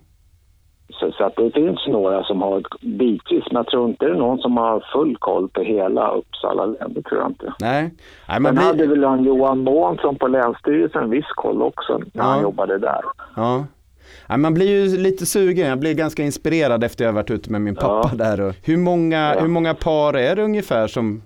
Så, 0.99 1.11
så 1.11 1.23
att 1.23 1.35
det 1.35 1.51
finns 1.51 1.87
några 1.87 2.23
som 2.23 2.41
har 2.41 2.63
bitvis, 2.81 3.43
men 3.51 3.55
jag 3.55 3.67
tror 3.67 3.89
inte 3.89 4.05
det 4.05 4.11
är 4.11 4.15
någon 4.15 4.37
som 4.37 4.57
har 4.57 4.83
full 4.93 5.17
koll 5.19 5.49
på 5.49 5.61
hela 5.61 6.11
Uppsala 6.11 6.65
län. 6.65 6.93
Det 6.93 7.01
tror 7.01 7.21
jag 7.21 7.29
inte. 7.29 7.53
Nej, 7.59 7.93
Nej 8.29 8.39
Men 8.39 8.57
hade 8.57 8.87
väl 8.87 9.03
han 9.03 9.23
Johan 9.23 9.59
Månsson 9.63 10.15
på 10.15 10.27
Länsstyrelsen 10.27 11.09
viss 11.09 11.25
koll 11.35 11.61
också 11.61 11.97
när 11.97 12.07
Ja. 12.13 12.23
han 12.23 12.41
jobbade 12.41 12.77
där. 12.77 13.01
Ja. 13.35 13.65
Nej, 14.29 14.37
man 14.37 14.53
blir 14.53 14.67
ju 14.69 14.97
lite 14.97 15.25
sugen, 15.25 15.67
jag 15.67 15.79
blir 15.79 15.93
ganska 15.93 16.23
inspirerad 16.23 16.83
efter 16.83 17.05
jag 17.05 17.13
varit 17.13 17.31
ute 17.31 17.51
med 17.51 17.61
min 17.61 17.75
pappa 17.75 18.11
där. 18.15 18.41
Och 18.41 18.53
hur, 18.63 18.77
många, 18.77 19.33
Ja. 19.35 19.41
hur 19.41 19.47
många 19.47 19.73
par 19.73 20.13
är 20.17 20.35
det 20.35 20.43
ungefär 20.43 20.87
som, 20.87 21.21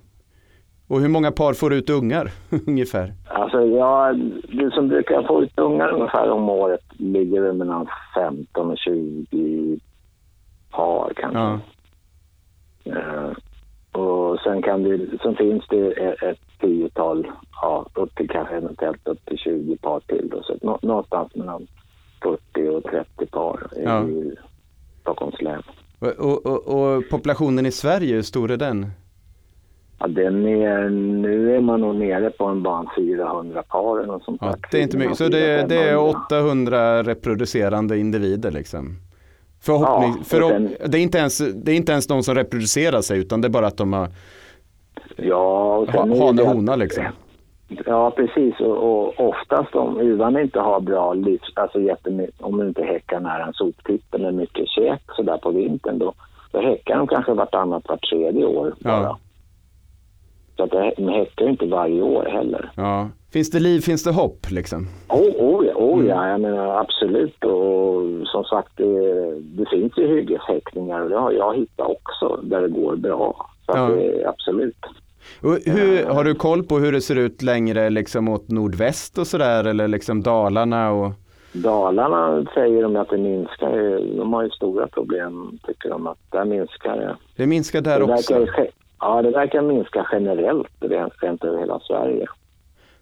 och 0.94 1.02
hur 1.02 1.10
många 1.10 1.32
par 1.32 1.54
får 1.54 1.74
ut 1.74 1.90
ungar 1.90 2.32
ungefär? 2.68 3.14
Alltså, 3.28 3.62
ja, 3.66 4.14
det 4.48 4.72
som 4.72 4.88
brukar 4.88 5.24
få 5.28 5.44
ut 5.44 5.60
ungar 5.60 5.90
ungefär 5.94 6.30
om 6.32 6.50
året 6.50 6.82
ligger 6.98 7.42
väl 7.42 7.54
mellan 7.56 7.88
15 8.16 8.72
och 8.72 8.78
20 8.78 9.80
par 10.72 11.14
kanske. 11.16 11.40
Ja, 11.40 11.60
Eh, 12.86 13.32
och 14.02 14.40
sen, 14.40 14.62
kan 14.62 14.84
det, 14.84 15.00
sen 15.24 15.36
finns 15.36 15.64
det 15.70 15.92
ett, 15.92 16.24
ett 16.24 16.40
tiotal, 16.62 17.28
ja, 17.62 17.86
upp 17.94 18.16
till 18.16 18.30
kanske 18.30 18.56
eventuellt 18.56 19.08
upp 19.08 19.26
till 19.26 19.38
20 19.38 19.78
par 19.78 20.00
till. 20.00 20.30
Då, 20.32 20.44
så 20.44 20.58
nå, 20.62 20.80
någonstans 20.82 21.36
mellan 21.36 21.68
40 22.24 22.68
och 22.70 22.84
30 22.84 23.26
par 23.26 23.68
i 23.78 23.84
Ja. 23.84 24.06
Stockholms 25.02 25.42
län. 25.42 25.64
och, 26.20 26.46
och, 26.46 26.68
och 26.68 27.04
populationen 27.10 27.66
i 27.66 27.72
Sverige, 27.72 28.16
hur 28.16 28.22
stor 28.22 28.52
är 28.52 28.58
den? 28.58 28.86
Ja, 30.00 30.08
den 30.08 30.48
är, 30.48 30.90
nu 30.90 31.56
är 31.56 31.62
man 31.62 31.82
nog 31.82 31.96
nere 31.96 32.30
på 32.30 32.46
en 32.46 32.64
bara 32.64 32.86
400 32.98 33.64
par 33.64 33.98
eller 34.00 34.08
något 34.14 34.24
sånt 34.24 34.42
Ja, 34.42 34.56
det 34.72 34.78
är 34.78 34.82
inte 34.82 34.98
mycket, 34.98 35.18
så 35.18 35.28
det, 35.28 35.70
det 35.70 35.90
är 35.90 35.98
800 35.98 37.04
reproducerande 37.04 37.98
individer 37.98 38.52
liksom? 38.52 38.96
Förhoppning, 39.62 40.14
Ja, 40.18 40.24
förhopp, 40.24 40.52
sen- 40.52 40.76
det, 40.86 40.98
är 40.98 41.02
inte 41.02 41.18
ens, 41.18 41.38
det 41.38 41.72
är 41.72 41.76
inte 41.76 41.92
ens 41.92 42.08
de 42.08 42.24
som 42.24 42.36
reproducerar 42.36 43.02
sig 43.02 43.20
utan 43.20 43.42
det 43.42 43.48
är 43.48 43.50
bara 43.50 43.68
att 43.68 43.78
de 43.78 43.94
har 43.94 44.08
Ja, 45.16 45.76
och 45.78 45.92
ha, 45.92 46.00
hane 46.02 46.42
och 46.42 46.48
hona 46.48 46.76
liksom. 46.76 47.04
Ja, 47.86 48.12
precis. 48.12 48.60
Och, 48.60 48.78
och 48.78 49.30
oftast 49.30 49.76
om 49.76 50.00
uvan 50.00 50.40
inte 50.40 50.60
har 50.60 50.80
bra 50.80 51.14
livs... 51.14 51.52
Alltså 51.56 51.80
jättemycket, 51.82 52.42
om 52.42 52.58
de 52.58 52.68
inte 52.68 52.84
häckar 52.84 53.20
nära 53.20 53.46
en 53.46 53.54
soptipp 53.54 54.14
eller 54.16 54.32
mycket 54.32 54.68
käk 54.68 55.02
så 55.16 55.24
där 55.24 55.38
på 55.38 55.52
vintern 55.52 56.00
då, 56.00 56.14
då 56.52 56.62
häckar 56.62 56.98
de 56.98 57.08
kanske 57.08 57.34
vartannat, 57.34 57.84
vart 57.90 58.10
tredje 58.10 58.46
år 58.46 58.74
bara. 58.80 58.94
Ja. 59.04 59.18
Så 60.58 60.64
att 60.64 60.72
det, 60.72 60.94
de 60.98 61.08
häckar 61.08 61.46
ju 61.46 61.52
inte 61.52 61.66
varje 61.66 62.02
år 62.02 62.26
heller. 62.26 62.72
Ja. 62.76 63.10
Finns 63.34 63.50
det 63.52 63.60
liv, 63.60 63.80
finns 63.82 64.04
det 64.04 64.12
hopp 64.12 64.52
liksom? 64.52 64.88
Oh, 65.10 65.20
oh, 65.20 65.66
ja, 65.66 65.74
oh 65.76 66.06
ja, 66.06 66.28
jag 66.30 66.42
menar 66.42 66.80
absolut. 66.80 67.44
Och 67.44 68.28
som 68.28 68.44
sagt, 68.44 68.72
det, 68.78 69.32
det 69.42 69.66
finns 69.70 69.98
ju 69.98 70.08
hyggeshäckningar 70.08 71.02
och 71.02 71.10
det 71.10 71.18
har 71.18 71.32
jag 71.32 71.56
hittat 71.56 71.88
också 71.88 72.40
där 72.44 72.62
det 72.62 72.68
går 72.70 72.96
bra. 72.96 73.50
Så 73.66 73.72
Ja. 73.76 73.88
det, 73.88 74.26
absolut. 74.28 74.78
Hur, 75.66 76.06
har 76.06 76.24
du 76.24 76.36
koll 76.36 76.64
på 76.64 76.78
hur 76.80 76.92
det 76.92 77.02
ser 77.02 77.16
ut 77.16 77.42
längre 77.42 77.90
liksom 77.90 78.28
åt 78.28 78.50
nordväst 78.50 79.18
och 79.18 79.28
sådär 79.28 79.64
eller 79.64 79.88
liksom 79.88 80.24
Dalarna 80.24 80.92
och 80.92 81.12
Dalarna 81.54 82.46
säger 82.54 82.84
de 82.84 82.96
att 82.96 83.10
det 83.10 83.18
minskar. 83.18 83.72
De 84.18 84.34
har 84.34 84.44
ju 84.44 84.50
stora 84.50 84.88
problem, 84.88 85.60
tycker 85.68 85.90
de, 85.90 86.08
att 86.08 86.18
där 86.32 86.46
minskar 86.46 86.96
det. 86.98 87.16
det 87.36 87.48
minskar 87.48 87.82
där 87.82 88.00
det 88.00 88.14
också? 88.14 88.34
verkar, 88.40 88.68
ja, 89.04 89.22
det 89.22 89.32
verkar 89.32 89.62
minska 89.62 90.08
generellt 90.12 90.68
rent, 90.80 91.14
rent 91.22 91.44
över 91.44 91.60
hela 91.60 91.80
Sverige. 91.80 92.26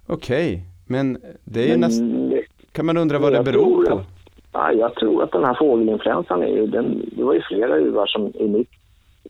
Okej, 0.07 0.63
men 0.87 1.17
det 1.43 1.59
är 1.59 1.65
ju 1.65 1.71
Men 1.71 1.79
näst, 1.79 2.01
det- 2.29 2.45
kan 2.71 2.85
man 2.85 2.97
undra 2.97 3.19
vad 3.19 3.33
det 3.33 3.43
beror 3.43 3.85
på? 3.85 4.01
Ja, 4.53 4.71
jag 4.71 4.95
tror 4.95 5.23
att 5.23 5.31
den 5.31 5.43
här 5.43 5.53
fågelinfluensan 5.53 6.41
är 6.43 6.47
ju, 6.47 6.67
den, 6.67 7.09
det 7.17 7.23
var 7.23 7.33
ju 7.33 7.41
flera 7.41 7.75
uvar 7.75 8.05
som, 8.07 8.31
i 8.35 8.47
mitt, 8.47 8.69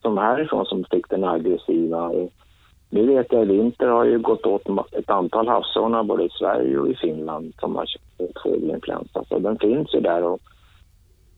som 0.02 0.18
härifrån 0.18 0.66
som 0.66 0.84
fick 0.92 1.10
den 1.10 1.24
aggressiva. 1.24 2.12
Nu 2.90 3.06
vet 3.08 3.32
jag 3.32 3.42
i 3.44 3.46
vinter 3.46 3.88
har 3.88 4.06
ju 4.06 4.20
gått 4.20 4.46
åt 4.46 4.94
ett 4.94 5.10
antal 5.10 5.48
havsörnar 5.48 6.04
både 6.04 6.24
i 6.24 6.30
Sverige 6.30 6.78
och 6.78 6.90
i 6.90 6.96
Finland 6.96 7.54
som 7.60 7.76
har 7.76 7.86
fått 8.18 8.42
fågelinfluensa. 8.44 9.24
Så 9.30 9.40
den 9.40 9.58
finns 9.60 9.94
ju 9.96 10.00
där 10.00 10.24
och 10.24 10.40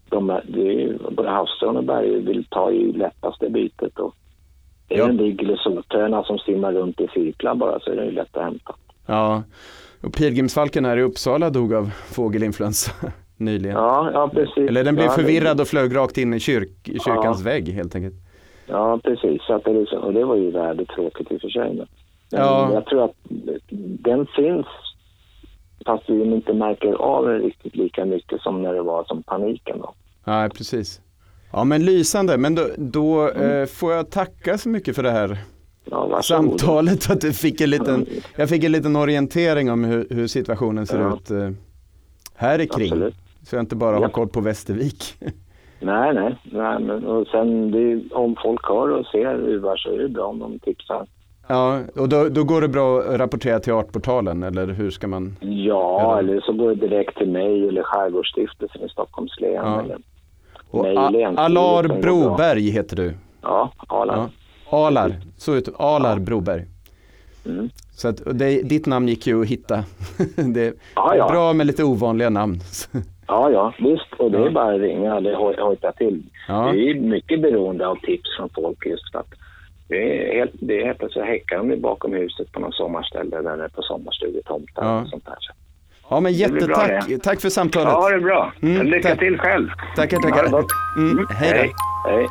de 0.09 0.29
är, 0.29 0.43
det 0.47 0.61
är 0.61 0.71
ju, 0.71 0.97
både 1.11 1.29
havsörn 1.29 1.77
och 1.77 1.83
berg 1.83 2.19
vill 2.19 2.45
ta 2.49 2.71
i 2.71 2.91
lättaste 2.91 3.49
bytet. 3.49 3.99
Och 3.99 4.15
är 4.89 4.97
Ja. 4.97 5.03
det 5.05 5.09
en 5.09 5.17
ligg 5.17 5.41
eller 5.43 5.55
soltöna 5.55 6.23
som 6.23 6.37
simmar 6.37 6.73
runt 6.73 7.01
i 7.01 7.07
cirklar 7.07 7.55
bara 7.55 7.79
så 7.79 7.91
är 7.91 7.95
det 7.95 8.05
ju 8.05 8.11
lätt 8.11 8.37
att 8.37 8.43
hämta. 8.43 8.75
Ja, 9.05 9.43
och 10.01 10.13
pilgrimsfalken 10.13 10.85
här 10.85 10.97
i 10.97 11.01
Uppsala 11.01 11.49
dog 11.49 11.73
av 11.73 11.89
fågelinfluensa 12.15 12.91
nyligen. 13.37 13.75
Ja, 13.77 14.09
ja 14.13 14.27
precis. 14.33 14.69
Eller 14.69 14.83
den 14.83 14.95
blev 14.95 15.05
ja, 15.07 15.11
förvirrad 15.11 15.61
och 15.61 15.67
flög 15.67 15.95
rakt 15.95 16.17
in 16.17 16.33
i, 16.33 16.39
kyrk, 16.39 16.69
kyrkans 16.85 17.39
Ja. 17.39 17.45
vägg 17.45 17.69
helt 17.69 17.95
enkelt. 17.95 18.15
Ja, 18.67 18.99
precis. 19.03 19.41
Så 19.43 19.53
att 19.53 19.63
det, 19.63 19.73
liksom, 19.73 19.99
och 19.99 20.13
det 20.13 20.25
var 20.25 20.35
ju 20.35 20.51
väldigt 20.51 20.89
tråkigt 20.89 21.31
i 21.31 21.37
och 21.37 21.41
för 21.41 21.49
sig. 21.49 21.67
Men 21.75 21.87
men 22.31 22.41
Ja. 22.41 22.73
jag 22.73 22.85
tror 22.85 23.03
att 23.03 23.15
den 24.03 24.25
finns 24.35 24.65
fast 25.85 26.09
vi 26.09 26.21
inte 26.23 26.53
märker 26.53 26.93
av 26.93 27.25
den 27.27 27.39
riktigt 27.41 27.75
lika 27.75 28.05
mycket 28.05 28.41
som 28.41 28.61
när 28.61 28.73
det 28.73 28.81
var 28.81 29.03
som 29.03 29.23
paniken. 29.23 29.79
Då. 29.79 29.93
Ja, 30.25 30.49
precis. 30.57 31.01
Ja, 31.53 31.63
men 31.63 31.85
lysande. 31.85 32.37
Men 32.37 32.55
då, 32.55 32.67
då 32.77 33.19
Mm. 33.29 33.61
eh, 33.61 33.65
får 33.65 33.93
jag 33.93 34.09
tacka 34.11 34.57
så 34.57 34.69
mycket 34.69 34.95
för 34.95 35.03
det 35.03 35.11
här 35.11 35.37
Ja, 35.85 36.21
samtalet. 36.23 37.09
Att 37.11 37.21
du 37.21 37.33
fick 37.33 37.61
en 37.61 37.69
liten, 37.69 38.05
jag 38.35 38.49
fick 38.49 38.63
en 38.63 38.71
liten 38.71 38.95
orientering 38.95 39.71
om 39.71 39.83
hur, 39.83 40.07
hur 40.09 40.27
situationen 40.27 40.87
ser 40.87 40.99
Ja. 40.99 41.13
ut 41.15 41.31
eh, 41.31 41.49
här 42.35 42.59
i 42.61 42.67
kring. 42.67 42.85
Absolut. 42.91 43.15
Så 43.45 43.55
jag 43.55 43.63
inte 43.63 43.75
bara 43.75 43.95
har 43.95 44.01
Ja. 44.01 44.09
koll 44.09 44.27
på 44.27 44.41
Västervik. 44.41 45.15
Nej, 45.79 46.13
nej. 46.13 46.37
nej 46.43 46.79
men, 46.79 47.03
och 47.05 47.27
sen 47.27 47.71
det, 47.71 48.01
om 48.15 48.35
folk 48.43 48.67
hör 48.67 48.89
och 48.89 49.05
ser 49.05 49.35
uvar 49.35 49.77
så 49.77 49.89
är 49.93 49.97
det 49.97 50.09
bra 50.09 50.25
om 50.25 50.39
de 50.39 50.59
tipsar. 50.59 51.07
Ja, 51.47 51.79
och 51.95 52.09
då, 52.09 52.29
då 52.29 52.43
går 52.43 52.61
det 52.61 52.67
bra 52.67 52.99
att 52.99 53.19
rapportera 53.19 53.59
till 53.59 53.73
Artportalen 53.73 54.43
eller 54.43 54.67
hur 54.67 54.89
ska 54.89 55.07
man? 55.07 55.35
Ja, 55.41 56.19
Eller- 56.19 56.29
eller 56.33 56.41
så 56.41 56.53
går 56.53 56.69
det 56.69 56.75
direkt 56.87 57.17
till 57.17 57.29
mig 57.31 57.67
eller 57.67 57.83
Skärgårdsstiftelsen 57.83 58.81
i 58.81 58.89
Stockholms 58.89 59.39
län. 59.39 59.51
Ja. 59.53 59.81
Eller, 59.81 59.97
Och 60.73 60.85
Alar. 60.87 62.01
Broberg 62.01 62.69
heter 62.69 62.95
du. 62.95 63.13
ja, 63.41 63.71
Arland. 63.87 64.31
Ja. 64.71 64.77
Alar, 64.87 65.15
så 65.37 65.55
ut, 65.55 65.69
Alar 65.79 66.19
Broberg. 66.19 66.65
Mm. 67.45 67.69
Så 67.91 68.07
att, 68.07 68.19
och 68.19 68.35
det, 68.35 68.61
ditt 68.61 68.85
namn 68.85 69.07
gick 69.07 69.27
ju 69.27 69.41
att 69.41 69.47
hitta. 69.47 69.83
det, 70.53 70.73
Ja, 70.95 71.13
är 71.13 71.17
ja. 71.17 71.27
bra 71.29 71.53
med 71.53 71.67
lite 71.67 71.83
ovanliga 71.83 72.29
namn. 72.29 72.59
Ja, 73.27 73.49
ja, 73.51 73.73
visst. 73.79 74.13
Och 74.19 74.31
det 74.31 74.37
Ja. 74.39 74.45
är 74.45 74.51
bara 74.51 74.73
att 74.75 74.81
ringa 74.81 75.15
eller 75.15 75.33
hoj- 75.35 75.59
hojta 75.61 75.91
till. 75.91 76.23
Ja. 76.47 76.71
Vi 76.71 76.89
är 76.91 76.95
mycket 76.95 77.41
beroende 77.41 77.87
av 77.87 77.95
tips 77.95 78.29
från 78.37 78.49
folk 78.49 78.85
just 78.85 79.11
för 79.11 79.19
att 79.19 79.33
det 79.87 80.31
är 80.31 80.35
helt, 80.39 80.51
det 80.53 80.81
är 80.81 80.85
helt 80.85 81.11
så 81.11 81.21
häckar 81.21 81.57
de 81.57 81.81
bakom 81.81 82.13
huset 82.13 82.51
på 82.51 82.59
något 82.59 82.73
sommarställe 82.75 83.37
är 83.37 83.67
på 83.67 83.81
sommarstugetomtar 83.81 84.83
Ja. 84.85 85.01
och 85.01 85.07
sånt 85.09 85.25
där. 85.25 85.37
Ja 86.09 86.19
men 86.19 86.23
bra 86.23 86.31
jättetack, 86.31 87.07
det. 87.07 87.17
tack 87.19 87.41
för 87.41 87.49
samtalet. 87.49 87.93
Ja, 87.93 88.09
det 88.09 88.15
är 88.15 88.19
bra. 88.19 88.53
Mm, 88.61 88.87
Lycka 88.87 89.09
tack. 89.09 89.19
till 89.19 89.37
själv. 89.37 89.69
Tackar, 89.95 90.17
tackar. 90.17 90.47
gott. 90.47 90.71
Mm, 90.97 91.27
hej. 91.29 91.49
Hej. 91.51 91.73
Hej. 92.05 92.27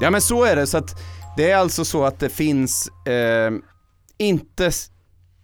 Ja 0.00 0.10
men 0.10 0.20
så 0.20 0.44
är 0.44 0.56
det, 0.56 0.66
så 0.66 0.78
att 0.78 1.00
det 1.36 1.50
är 1.50 1.56
alltså 1.56 1.84
så 1.84 2.04
att 2.04 2.20
det 2.20 2.28
finns 2.28 2.88
eh, 3.06 3.50
inte 4.18 4.70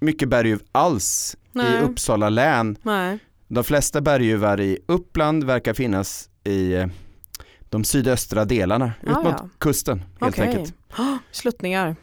mycket 0.01 0.28
berguv 0.28 0.61
alls 0.72 1.37
i 1.43 1.59
Nej. 1.59 1.82
Uppsala 1.82 2.28
län. 2.28 2.76
Nej. 2.82 3.18
De 3.49 3.64
flesta 3.64 4.01
berguvar 4.01 4.61
i 4.61 4.78
Uppland 4.89 5.45
verkar 5.45 5.74
finnas 5.74 6.28
i 6.45 6.74
eh, 6.74 6.87
de 7.70 7.84
sydöstra 7.84 8.44
delarna, 8.44 8.92
ut 9.02 9.08
Ah, 9.16 9.22
mot 9.22 9.34
ja. 9.38 9.48
kusten 9.58 10.02
helt 10.20 10.34
Okej. 10.34 10.48
enkelt. 10.48 10.74
Oh, 10.98 11.16
sluttningar. 11.32 11.96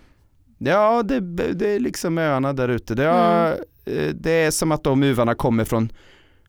Ja, 0.57 1.03
det, 1.03 1.19
det 1.53 1.67
är 1.75 1.79
liksom 1.79 2.17
öarna 2.17 2.53
där 2.53 2.69
ute. 2.69 2.95
Det, 2.95 3.09
Mm. 3.09 3.53
eh, 3.85 4.13
det 4.15 4.31
är 4.31 4.51
som 4.51 4.71
att 4.71 4.83
de 4.83 5.03
uvarna 5.03 5.35
kommer 5.35 5.65
från 5.65 5.91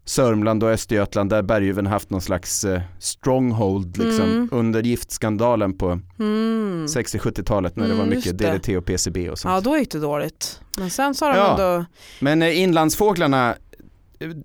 Sörmland 0.06 0.62
och 0.62 0.70
Östergötland 0.70 1.30
där 1.30 1.42
berguven 1.42 1.86
haft 1.86 2.10
någon 2.10 2.20
slags 2.20 2.64
eh, 2.64 2.80
stronghold 2.98 3.98
liksom, 3.98 4.24
Mm. 4.30 4.48
under 4.52 4.82
giftskandalen 4.82 5.78
på 5.78 6.00
Mm. 6.18 6.86
60-70-talet 6.86 7.76
när 7.76 7.84
det 7.88 7.94
Mm, 7.94 8.06
var 8.06 8.14
just 8.14 8.26
mycket 8.26 8.38
det. 8.38 8.52
DDT 8.52 8.76
och 8.76 8.84
PCB 8.84 9.30
och 9.30 9.38
sånt. 9.38 9.52
Ja, 9.54 9.60
då 9.60 9.78
gick 9.78 9.90
det 9.92 9.98
dåligt. 9.98 10.60
Men 10.78 10.90
sen 10.90 11.14
har 11.20 11.30
de 11.32 11.38
Ja. 11.38 11.50
ändå... 11.50 11.84
Men 12.20 12.42
eh, 12.42 12.60
inlandsfåglarna, 12.62 13.54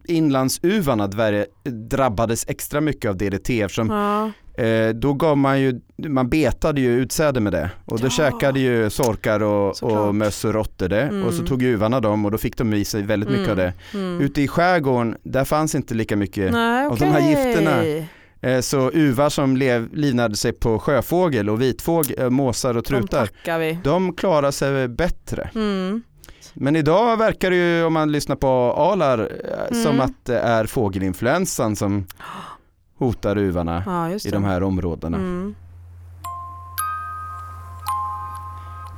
inlandsuvarna 0.07 1.07
drabbades 1.89 2.45
extra 2.47 2.81
mycket 2.81 3.09
av 3.09 3.17
DDT 3.17 3.49
eftersom 3.61 3.89
Ja. 3.89 4.31
Eh, 4.65 4.89
då 4.89 5.13
gav 5.13 5.37
man 5.37 5.61
ju, 5.61 5.79
man 5.97 6.29
betade 6.29 6.81
ju 6.81 6.99
utsäde 7.01 7.39
med 7.39 7.53
det 7.53 7.69
och 7.85 7.99
då 7.99 8.05
Ja. 8.05 8.09
käkade 8.09 8.59
ju 8.59 8.89
sorkar 8.89 9.43
och, 9.43 9.77
Såklart. 9.77 9.99
och 10.07 10.15
möss 10.15 10.45
och 10.45 10.53
råttor 10.53 10.87
det 10.89 11.05
och 11.25 11.33
så 11.33 11.37
Mm. 11.39 11.47
tog 11.47 11.63
uvarna 11.63 11.99
dem 11.99 12.25
och 12.25 12.31
då 12.31 12.37
fick 12.37 12.57
de 12.57 12.73
i 12.73 12.85
sig 12.85 13.01
väldigt 13.01 13.29
mycket 13.29 13.47
Mm. 13.47 13.51
av 13.51 13.57
det. 13.57 13.73
Mm. 13.93 14.21
Ute 14.21 14.41
i 14.41 14.47
skärgården, 14.47 15.15
där 15.23 15.45
fanns 15.45 15.75
inte 15.75 15.93
lika 15.93 16.15
mycket 16.15 16.51
Nej, 16.51 16.85
av 16.85 16.93
okej. 16.93 17.07
de 17.07 17.13
här 17.13 17.29
gifterna. 17.29 17.83
Eh, 18.41 18.61
Så 18.61 18.91
uvar 18.91 19.29
som 19.29 19.57
lev, 19.57 19.89
livnade 19.93 20.35
sig 20.35 20.51
på 20.53 20.79
sjöfågel 20.79 21.49
och 21.49 21.61
vitfågel, 21.61 22.19
eh, 22.19 22.29
måsar 22.29 22.69
och 22.77 22.83
De 22.83 22.87
trutar, 22.87 23.29
vi. 23.59 23.79
de 23.83 24.13
klarar 24.15 24.51
sig 24.51 24.87
bättre. 24.87 25.49
Mm. 25.55 26.01
Men 26.53 26.75
idag 26.75 27.17
verkar 27.17 27.49
det 27.49 27.55
ju, 27.55 27.83
om 27.83 27.93
man 27.93 28.11
lyssnar 28.11 28.35
på 28.35 28.47
Alar, 28.77 29.19
eh, 29.19 29.73
som 29.83 29.91
Mm. 29.91 30.01
att 30.01 30.25
det 30.25 30.39
är 30.39 30.65
fågelinfluensan 30.65 31.75
som 31.75 32.05
hotar 32.99 33.35
uvarna 33.37 33.83
Ja, 33.85 34.09
i 34.25 34.29
de 34.31 34.43
här 34.43 34.63
områdena. 34.63 35.17
Mm. 35.17 35.55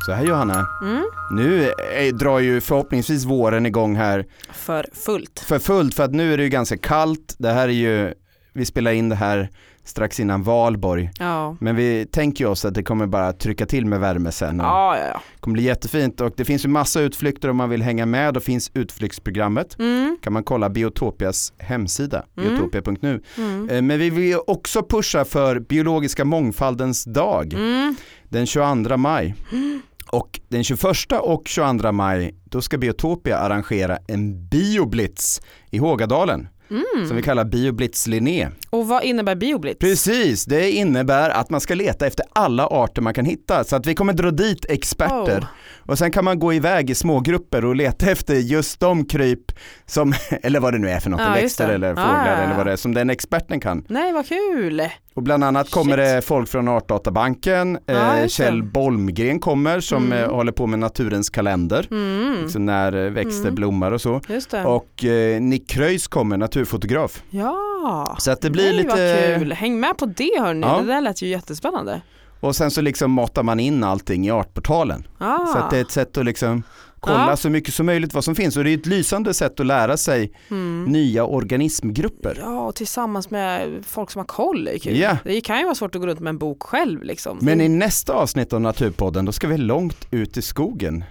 Så 0.05 0.11
här 0.11 0.23
Johanna, 0.25 0.67
Mm. 0.81 1.03
nu 1.31 1.63
eh, 1.69 2.13
drar 2.13 2.39
ju 2.39 2.61
förhoppningsvis 2.61 3.25
våren 3.25 3.65
igång 3.65 3.95
här 3.95 4.25
För 4.51 4.85
fullt. 4.93 5.39
för 5.39 5.59
fullt 5.59 5.93
för 5.93 6.03
att 6.03 6.11
nu 6.11 6.33
är 6.33 6.37
det 6.37 6.43
ju 6.43 6.49
ganska 6.49 6.77
kallt. 6.77 7.35
Det 7.37 7.49
här 7.51 7.67
är 7.67 7.71
ju, 7.73 8.13
vi 8.53 8.65
spelar 8.65 8.91
in 8.91 9.09
det 9.09 9.15
här 9.15 9.49
strax 9.83 10.19
innan 10.19 10.43
valborg. 10.43 11.11
Ja. 11.19 11.55
Men 11.59 11.75
vi 11.75 12.05
tänker 12.11 12.45
oss 12.45 12.65
att 12.65 12.73
det 12.73 12.83
kommer 12.83 13.07
bara 13.07 13.33
trycka 13.33 13.65
till 13.65 13.85
med 13.85 13.99
värme 13.99 14.31
sen. 14.31 14.57
Ja, 14.59 14.97
ja, 14.97 15.03
ja. 15.07 15.21
Det 15.35 15.39
kommer 15.41 15.53
bli 15.53 15.63
jättefint 15.63 16.21
och 16.21 16.33
det 16.37 16.45
finns 16.45 16.65
ju 16.65 16.69
massa 16.69 17.01
utflykter 17.01 17.49
om 17.49 17.57
man 17.57 17.69
vill 17.69 17.81
hänga 17.81 18.05
med. 18.05 18.33
Då 18.33 18.39
finns 18.39 18.71
utflyktsprogrammet. 18.73 19.79
Mm. 19.79 20.17
Kan 20.21 20.33
man 20.33 20.43
kolla 20.43 20.69
Biotopias 20.69 21.53
hemsida, 21.57 22.25
Mm. 22.37 22.49
biotopia.nu. 22.49 23.21
Mm. 23.37 23.69
Eh, 23.69 23.81
Men 23.81 23.99
vi 23.99 24.09
vill 24.09 24.37
också 24.47 24.83
pusha 24.83 25.25
för 25.25 25.59
biologiska 25.59 26.25
mångfaldens 26.25 27.03
dag 27.03 27.53
Mm. 27.53 27.95
den 28.29 28.45
22 28.45 28.97
maj. 28.97 29.35
Och 30.11 30.39
den 30.49 30.63
21 30.63 31.19
och 31.21 31.47
22 31.47 31.91
maj 31.91 32.35
då 32.43 32.61
ska 32.61 32.77
Biotopia 32.77 33.37
arrangera 33.37 33.97
en 34.07 34.47
bioblitz 34.47 35.41
i 35.69 35.77
Hågadalen 35.77 36.47
Mm. 36.71 37.07
som 37.07 37.15
vi 37.15 37.21
kallar 37.23 37.45
Bioblitz 37.45 38.07
Linné. 38.07 38.47
Och 38.69 38.87
vad 38.87 39.03
innebär 39.03 39.35
bioblitz? 39.35 39.79
Precis, 39.79 40.45
det 40.45 40.71
innebär 40.71 41.29
att 41.29 41.49
man 41.49 41.61
ska 41.61 41.75
leta 41.75 42.07
efter 42.07 42.25
alla 42.33 42.67
arter 42.67 43.01
man 43.01 43.13
kan 43.13 43.25
hitta. 43.25 43.63
Så 43.63 43.75
att 43.75 43.85
vi 43.85 43.95
kommer 43.95 44.13
dra 44.13 44.31
dit 44.31 44.65
experter 44.69 45.39
Oh. 45.39 45.45
och 45.91 45.97
sen 45.97 46.11
kan 46.11 46.25
man 46.25 46.39
gå 46.39 46.53
iväg 46.53 46.89
i 46.89 46.95
smågrupper 46.95 47.65
och 47.65 47.75
leta 47.75 48.05
efter 48.11 48.33
just 48.35 48.79
de 48.79 49.05
kryp 49.05 49.51
som, 49.85 50.13
eller 50.43 50.59
vad 50.59 50.73
det 50.73 50.79
nu 50.79 50.89
är 50.89 50.99
för 50.99 51.09
något, 51.09 51.21
Ja, 51.21 51.31
växter 51.33 51.69
eller 51.69 51.89
fåglar 51.95 52.27
ja. 52.37 52.43
eller 52.43 52.55
vad 52.57 52.65
det 52.65 52.71
är 52.71 52.75
som 52.77 52.93
den 52.93 53.09
experten 53.09 53.59
kan. 53.59 53.85
Nej, 53.89 54.13
vad 54.13 54.27
kul. 54.27 54.81
Och 55.13 55.23
bland 55.23 55.43
annat 55.43 55.71
kommer 55.71 55.97
Shit. 55.97 56.15
det 56.15 56.21
folk 56.21 56.49
från 56.49 56.67
Artdatabanken, 56.67 57.75
eh, 57.87 58.15
det. 58.21 58.29
Kjell 58.31 58.63
Bolmgren 58.63 59.39
kommer 59.39 59.79
som 59.79 60.05
Mm. 60.05 60.23
eh, 60.23 60.29
håller 60.35 60.51
på 60.51 60.67
med 60.67 60.79
naturens 60.79 61.29
kalender, 61.29 61.87
Mm. 61.91 62.41
liksom 62.41 62.65
när 62.65 63.05
eh, 63.05 63.11
växter 63.11 63.41
Mm. 63.41 63.55
blommar 63.55 63.91
och 63.91 64.01
så. 64.01 64.21
Och 64.65 65.05
eh, 65.05 65.41
Nick 65.41 65.69
Kröjs 65.69 66.07
kommer, 66.07 66.37
naturfotograf. 66.37 67.23
Ja. 67.29 68.15
Så 68.19 68.31
att 68.31 68.41
det 68.41 68.49
blir 68.49 68.63
Nej, 68.73 68.73
lite, 68.73 69.35
kul. 69.39 69.51
Häng 69.53 69.79
med 69.79 69.97
på 69.97 70.05
det 70.05 70.39
hörni. 70.39 70.61
Ja. 70.67 70.77
Det 70.81 70.87
där 70.87 71.01
lät 71.01 71.21
ju 71.21 71.27
jättespännande. 71.27 72.01
och 72.39 72.55
sen 72.55 72.71
så 72.71 72.81
liksom 72.81 73.11
matar 73.11 73.43
man 73.43 73.59
in 73.59 73.83
allting 73.83 74.27
i 74.27 74.31
Artportalen. 74.31 75.07
Ah. 75.17 75.45
Så 75.45 75.57
att 75.57 75.69
det 75.71 75.77
är 75.77 75.81
ett 75.81 75.91
sätt 75.91 76.17
att 76.17 76.25
liksom 76.25 76.63
kolla 77.01 77.29
Ja. 77.29 77.37
så 77.37 77.49
mycket 77.49 77.73
som 77.73 77.85
möjligt 77.85 78.13
vad 78.13 78.23
som 78.23 78.35
finns 78.35 78.57
och 78.57 78.63
det 78.63 78.69
är 78.69 78.77
ett 78.77 78.85
lysande 78.85 79.33
sätt 79.33 79.59
att 79.59 79.65
lära 79.65 79.97
sig 79.97 80.31
mm. 80.49 80.83
nya 80.83 81.25
organismgrupper. 81.25 82.37
Ja, 82.39 82.67
och 82.67 82.75
tillsammans 82.75 83.29
med 83.29 83.69
folk 83.85 84.11
som 84.11 84.19
har 84.19 84.25
koll 84.25 84.67
är 84.67 84.77
kul. 84.77 84.97
Ja. 84.97 85.17
Det 85.23 85.41
kan 85.41 85.57
ju 85.59 85.63
vara 85.63 85.75
svårt 85.75 85.95
att 85.95 86.01
gå 86.01 86.07
runt 86.07 86.19
med 86.19 86.29
en 86.29 86.37
bok 86.37 86.63
själv 86.63 87.03
liksom. 87.03 87.37
Men 87.41 87.61
i 87.61 87.69
nästa 87.69 88.13
avsnitt 88.13 88.53
av 88.53 88.61
Naturpodden 88.61 89.25
då 89.25 89.31
ska 89.31 89.47
vi 89.47 89.57
långt 89.57 90.07
ut 90.11 90.37
i 90.37 90.41
skogen 90.41 91.03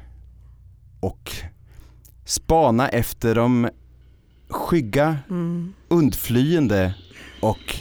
och 1.01 1.33
spana 2.25 2.89
efter 2.89 3.35
de 3.35 3.69
skygga, 4.49 5.19
mm. 5.31 5.73
undflyende 5.89 6.95
och 7.41 7.75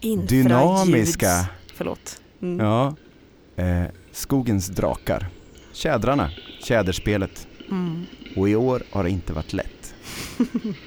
Infraljuds- 0.00 0.26
dynamiska 0.26 1.46
Förlåt. 1.74 2.20
Mm. 2.42 2.66
ja, 2.66 2.94
eh, 3.56 3.82
skogens 4.12 4.66
drakar. 4.68 5.28
Tjädrarna, 5.76 6.30
tjäderspelet. 6.62 7.46
Mm. 7.70 8.06
Och 8.36 8.48
i 8.48 8.56
år 8.56 8.82
har 8.90 9.04
det 9.04 9.10
inte 9.10 9.32
varit 9.32 9.52
lätt. 9.52 9.94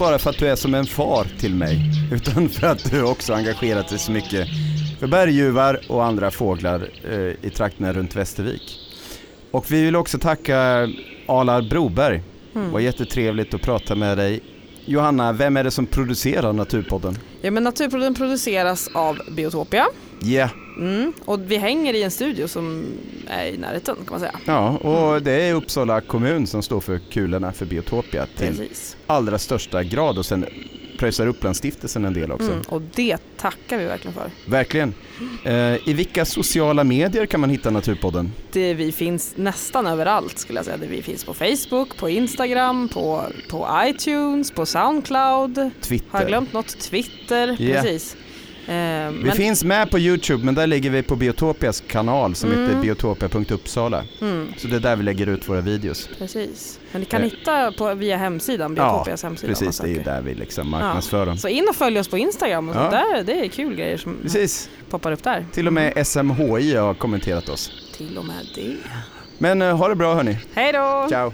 bara 0.00 0.18
för 0.18 0.30
att 0.30 0.38
du 0.38 0.48
är 0.48 0.56
som 0.56 0.74
en 0.74 0.86
far 0.86 1.26
till 1.38 1.54
mig, 1.54 1.78
utan 2.12 2.48
för 2.48 2.66
att 2.66 2.90
du 2.90 3.02
också 3.02 3.32
engagerat 3.32 3.88
dig 3.88 3.98
så 3.98 4.12
mycket 4.12 4.48
för 5.00 5.06
berguvar 5.06 5.80
och 5.88 6.04
andra 6.04 6.30
fåglar 6.30 6.88
eh, 7.10 7.46
i 7.46 7.50
trakterna 7.54 7.92
runt 7.92 8.16
Västervik. 8.16 8.78
Och 9.50 9.72
vi 9.72 9.82
vill 9.82 9.96
också 9.96 10.18
tacka 10.18 10.88
Alar 11.26 11.62
Broberg. 11.70 12.22
Det 12.52 12.60
var 12.60 12.80
jättetrevligt 12.80 13.54
att 13.54 13.62
prata 13.62 13.94
med 13.94 14.18
dig. 14.18 14.40
Johanna, 14.84 15.32
vem 15.32 15.56
är 15.56 15.64
det 15.64 15.70
som 15.70 15.86
producerar 15.86 16.52
Naturpodden? 16.52 17.18
Ja 17.40 17.50
men 17.50 17.64
Naturprodukten 17.64 18.14
produceras 18.14 18.88
av 18.94 19.18
Biotopia. 19.36 19.86
Ja, 20.22 20.48
Mm. 20.80 21.12
Och 21.24 21.40
vi 21.50 21.56
hänger 21.56 21.94
i 21.94 22.02
en 22.02 22.10
studio 22.10 22.48
som 22.48 22.84
är 23.28 23.46
i 23.46 23.56
närheten 23.58 23.94
kan 23.96 24.06
man 24.10 24.20
säga. 24.20 24.34
ja, 24.44 24.68
och 24.78 25.22
det 25.22 25.32
är 25.32 25.54
Uppsala 25.54 26.00
kommun 26.00 26.46
som 26.46 26.62
står 26.62 26.80
för 26.80 26.98
kulorna 27.10 27.52
för 27.52 27.66
Biotopia 27.66 28.26
till 28.36 28.46
Precis. 28.56 28.96
allra 29.06 29.38
största 29.38 29.82
grad 29.82 30.18
och 30.18 30.26
sen 30.26 30.46
pröjsar 30.98 31.26
Upplandsstiftelsen 31.26 32.04
en 32.04 32.14
del 32.14 32.32
också. 32.32 32.50
Mm. 32.52 32.62
Och 32.68 32.82
det 32.94 33.18
tackar 33.36 33.78
vi 33.78 33.84
verkligen 33.84 34.14
för. 34.14 34.30
Verkligen. 34.46 34.94
Eh, 35.44 35.88
I 35.88 35.92
vilka 35.94 36.24
sociala 36.24 36.84
medier 36.84 37.26
kan 37.26 37.40
man 37.40 37.50
hitta 37.50 37.70
Naturpodden? 37.70 38.32
Det, 38.52 38.74
vi 38.74 38.92
finns 38.92 39.32
nästan 39.36 39.86
överallt 39.86 40.38
skulle 40.38 40.58
jag 40.58 40.64
säga. 40.64 40.76
Det, 40.76 40.86
vi 40.86 41.02
finns 41.02 41.24
på 41.24 41.34
Facebook, 41.34 41.96
på 41.96 42.08
Instagram, 42.08 42.88
på, 42.88 43.22
på 43.50 43.68
iTunes, 43.86 44.50
på 44.50 44.66
Soundcloud. 44.66 45.70
Twitter. 45.80 46.06
Har 46.10 46.20
jag 46.20 46.28
glömt 46.28 46.52
något? 46.52 46.78
Twitter, 46.78 47.56
Ja. 47.58 47.82
precis. 47.82 48.16
Eh, 48.70 48.76
Vi 49.10 49.24
men, 49.24 49.32
finns 49.32 49.64
med 49.64 49.90
på 49.90 49.98
Youtube 49.98 50.44
men 50.44 50.54
där 50.54 50.66
ligger 50.66 50.90
vi 50.90 51.02
på 51.02 51.16
Biotopias 51.16 51.82
kanal 51.86 52.34
som 52.34 52.52
Mm. 52.52 52.64
heter 52.68 52.80
biotopia.uppsala. 52.82 54.04
mm, 54.20 54.52
Så 54.56 54.68
det 54.68 54.76
är 54.76 54.80
där 54.80 54.96
vi 54.96 55.02
lägger 55.02 55.26
ut 55.26 55.48
våra 55.48 55.60
videos. 55.60 56.08
precis. 56.18 56.80
Men 56.92 57.00
ni 57.00 57.06
kan 57.06 57.22
Eh. 57.22 57.30
hitta 57.30 57.72
på, 57.72 57.94
via 57.94 58.16
hemsidan, 58.16 58.74
Ja, 58.76 58.82
Biotopias 58.92 59.22
hemsida. 59.22 59.46
om 59.46 59.50
man 59.64 59.72
Precis, 59.72 59.78
det 59.80 60.00
är 60.00 60.04
där 60.04 60.22
vi 60.22 60.34
liksom 60.34 60.70
marknadsför 60.70 61.26
dem. 61.26 61.36
Så 61.38 61.48
in 61.48 61.66
och 61.68 61.76
följ 61.76 61.98
oss 62.00 62.08
på 62.08 62.18
Instagram 62.18 62.68
och 62.68 62.76
Ja. 62.76 62.80
sånt 62.80 62.90
där. 62.92 63.22
Det 63.24 63.44
är 63.44 63.48
kul 63.48 63.74
grejer 63.76 63.96
som 63.96 64.16
Precis, 64.22 64.70
poppar 64.90 65.12
upp 65.12 65.22
där. 65.22 65.46
till 65.52 65.66
och 65.66 65.72
med 65.72 66.06
SMHI 66.06 66.74
har 66.76 66.94
kommenterat 66.94 67.48
oss. 67.48 67.72
Till 67.96 68.18
och 68.18 68.24
med 68.24 68.46
det. 68.54 68.76
Men 69.38 69.62
eh, 69.62 69.76
ha 69.76 69.88
det 69.88 69.94
bra 69.96 70.14
hörni. 70.14 70.38
Hej 70.54 70.72
då! 70.72 71.06
Ciao! 71.10 71.32